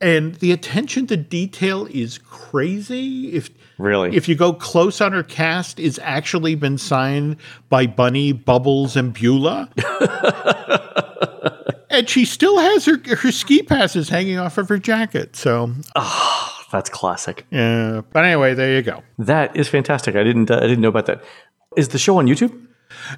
And 0.02 0.36
the 0.36 0.54
attention 0.54 1.08
to 1.08 1.18
detail 1.18 1.88
is 1.92 2.20
crazy. 2.20 3.34
If 3.34 3.50
really, 3.78 4.16
if 4.16 4.30
you 4.30 4.36
go 4.36 4.54
close 4.54 5.02
on 5.02 5.12
her 5.12 5.24
cast, 5.24 5.80
it's 5.80 6.00
actually 6.02 6.56
been 6.56 6.78
signed 6.78 7.36
by 7.68 7.86
Bunny, 7.86 8.32
Bubbles, 8.32 8.96
and 8.96 9.14
Beulah. 9.14 9.70
and 11.90 12.08
she 12.08 12.24
still 12.24 12.58
has 12.60 12.86
her 12.86 12.98
her 13.18 13.32
ski 13.32 13.62
passes 13.62 14.08
hanging 14.08 14.38
off 14.38 14.58
of 14.58 14.70
her 14.70 14.78
jacket. 14.78 15.36
So, 15.36 15.74
oh, 15.98 16.66
that's 16.72 16.90
classic. 16.90 17.46
Yeah, 17.52 18.02
but 18.14 18.24
anyway, 18.24 18.54
there 18.54 18.74
you 18.74 18.82
go. 18.82 19.04
That 19.18 19.56
is 19.56 19.68
fantastic. 19.68 20.16
I 20.16 20.24
didn't 20.24 20.50
uh, 20.50 20.58
I 20.58 20.62
didn't 20.62 20.82
know 20.82 20.90
about 20.90 21.08
that. 21.08 21.22
Is 21.76 21.90
the 21.90 22.00
show 22.00 22.20
on 22.20 22.28
YouTube? 22.28 22.68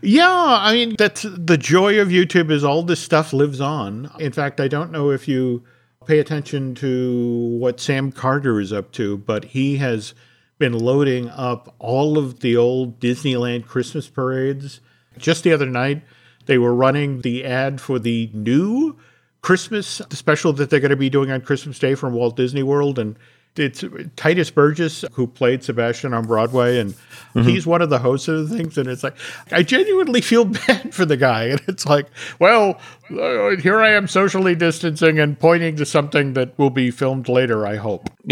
Yeah, 0.01 0.27
I 0.27 0.73
mean 0.73 0.95
that's 0.97 1.21
the 1.21 1.57
joy 1.57 1.99
of 1.99 2.07
YouTube 2.07 2.49
is 2.49 2.63
all 2.63 2.81
this 2.81 2.99
stuff 2.99 3.33
lives 3.33 3.61
on. 3.61 4.09
In 4.19 4.31
fact, 4.31 4.59
I 4.59 4.67
don't 4.67 4.91
know 4.91 5.11
if 5.11 5.27
you 5.27 5.63
pay 6.05 6.19
attention 6.19 6.73
to 6.75 7.57
what 7.59 7.79
Sam 7.79 8.11
Carter 8.11 8.59
is 8.59 8.73
up 8.73 8.91
to, 8.93 9.17
but 9.17 9.45
he 9.45 9.77
has 9.77 10.13
been 10.57 10.73
loading 10.73 11.29
up 11.29 11.75
all 11.79 12.17
of 12.17 12.39
the 12.39 12.55
old 12.55 12.99
Disneyland 12.99 13.65
Christmas 13.65 14.07
parades. 14.07 14.79
Just 15.17 15.43
the 15.43 15.53
other 15.53 15.65
night, 15.65 16.03
they 16.45 16.57
were 16.57 16.73
running 16.73 17.21
the 17.21 17.45
ad 17.45 17.79
for 17.79 17.99
the 17.99 18.29
new 18.33 18.97
Christmas 19.41 20.01
special 20.11 20.53
that 20.53 20.69
they're 20.69 20.79
going 20.79 20.89
to 20.89 20.95
be 20.95 21.09
doing 21.09 21.31
on 21.31 21.41
Christmas 21.41 21.79
Day 21.79 21.95
from 21.95 22.13
Walt 22.13 22.35
Disney 22.35 22.63
World 22.63 22.99
and 22.99 23.17
it's 23.55 23.81
Tituss 23.83 24.53
Burgess 24.53 25.03
who 25.13 25.27
played 25.27 25.63
Sebastian 25.63 26.13
on 26.13 26.25
Broadway, 26.25 26.79
and 26.79 26.93
mm-hmm. 26.93 27.41
he's 27.41 27.67
one 27.67 27.81
of 27.81 27.89
the 27.89 27.99
hosts 27.99 28.27
of 28.27 28.49
the 28.49 28.57
things. 28.57 28.77
And 28.77 28.87
it's 28.87 29.03
like 29.03 29.15
I 29.51 29.63
genuinely 29.63 30.21
feel 30.21 30.45
bad 30.67 30.93
for 30.93 31.05
the 31.05 31.17
guy, 31.17 31.45
and 31.45 31.61
it's 31.67 31.85
like, 31.85 32.07
well, 32.39 32.79
uh, 33.11 33.57
here 33.57 33.81
I 33.81 33.91
am 33.91 34.07
socially 34.07 34.55
distancing 34.55 35.19
and 35.19 35.37
pointing 35.37 35.75
to 35.77 35.85
something 35.85 36.33
that 36.33 36.57
will 36.57 36.69
be 36.69 36.91
filmed 36.91 37.27
later. 37.27 37.65
I 37.65 37.75
hope. 37.75 38.09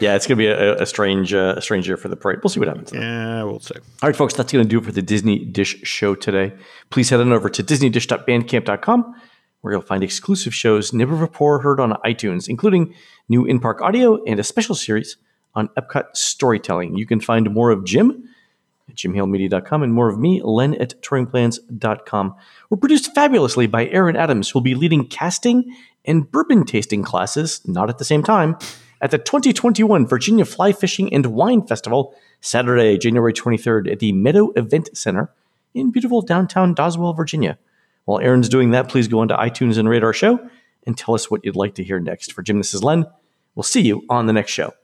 yeah, 0.00 0.16
it's 0.16 0.26
going 0.26 0.36
to 0.36 0.42
be 0.42 0.46
a, 0.46 0.82
a 0.82 0.86
strange, 0.86 1.32
uh, 1.32 1.54
a 1.56 1.62
strange 1.62 1.86
year 1.86 1.96
for 1.96 2.08
the 2.08 2.16
parade. 2.16 2.40
We'll 2.42 2.50
see 2.50 2.60
what 2.60 2.68
happens. 2.68 2.92
Yeah, 2.92 3.44
we'll 3.44 3.60
see. 3.60 3.76
All 4.02 4.08
right, 4.08 4.16
folks, 4.16 4.34
that's 4.34 4.52
going 4.52 4.64
to 4.64 4.68
do 4.68 4.78
it 4.78 4.84
for 4.84 4.92
the 4.92 5.02
Disney 5.02 5.44
Dish 5.44 5.80
show 5.82 6.14
today. 6.14 6.52
Please 6.90 7.10
head 7.10 7.20
on 7.20 7.32
over 7.32 7.48
to 7.48 7.62
disneydish.bandcamp.com 7.62 9.14
where 9.64 9.72
you'll 9.72 9.80
find 9.80 10.04
exclusive 10.04 10.54
shows 10.54 10.92
never 10.92 11.16
before 11.16 11.60
heard 11.60 11.80
on 11.80 11.92
iTunes, 12.04 12.50
including 12.50 12.94
new 13.30 13.46
in 13.46 13.58
park 13.58 13.80
audio 13.80 14.22
and 14.24 14.38
a 14.38 14.44
special 14.44 14.74
series 14.74 15.16
on 15.54 15.68
Epcot 15.68 16.14
storytelling. 16.14 16.96
You 16.96 17.06
can 17.06 17.18
find 17.18 17.50
more 17.50 17.70
of 17.70 17.82
Jim 17.82 18.28
at 18.90 18.96
jimhillmedia.com 18.96 19.82
and 19.82 19.94
more 19.94 20.10
of 20.10 20.18
me, 20.18 20.42
Len 20.42 20.74
at 20.74 21.00
touringplans.com. 21.00 22.34
We're 22.68 22.76
produced 22.76 23.14
fabulously 23.14 23.66
by 23.66 23.86
Aaron 23.86 24.16
Adams, 24.16 24.50
who'll 24.50 24.60
be 24.60 24.74
leading 24.74 25.06
casting 25.06 25.74
and 26.04 26.30
bourbon 26.30 26.66
tasting 26.66 27.02
classes, 27.02 27.66
not 27.66 27.88
at 27.88 27.96
the 27.96 28.04
same 28.04 28.22
time, 28.22 28.58
at 29.00 29.12
the 29.12 29.18
2021 29.18 30.06
Virginia 30.06 30.44
Fly 30.44 30.72
Fishing 30.72 31.10
and 31.10 31.24
Wine 31.24 31.66
Festival, 31.66 32.14
Saturday, 32.42 32.98
January 32.98 33.32
23rd 33.32 33.90
at 33.90 33.98
the 33.98 34.12
Meadow 34.12 34.50
Event 34.56 34.94
Center 34.94 35.32
in 35.72 35.90
beautiful 35.90 36.20
downtown 36.20 36.74
Doswell, 36.74 37.16
Virginia. 37.16 37.58
While 38.04 38.20
Aaron's 38.20 38.48
doing 38.48 38.72
that, 38.72 38.88
please 38.88 39.08
go 39.08 39.20
onto 39.20 39.34
iTunes 39.34 39.78
and 39.78 39.88
rate 39.88 40.04
our 40.04 40.12
show 40.12 40.38
and 40.86 40.96
tell 40.96 41.14
us 41.14 41.30
what 41.30 41.44
you'd 41.44 41.56
like 41.56 41.74
to 41.76 41.84
hear 41.84 41.98
next. 41.98 42.32
For 42.32 42.42
Jim, 42.42 42.58
this 42.58 42.74
is 42.74 42.84
Len. 42.84 43.06
We'll 43.54 43.62
see 43.62 43.80
you 43.80 44.04
on 44.10 44.26
the 44.26 44.32
next 44.32 44.52
show. 44.52 44.74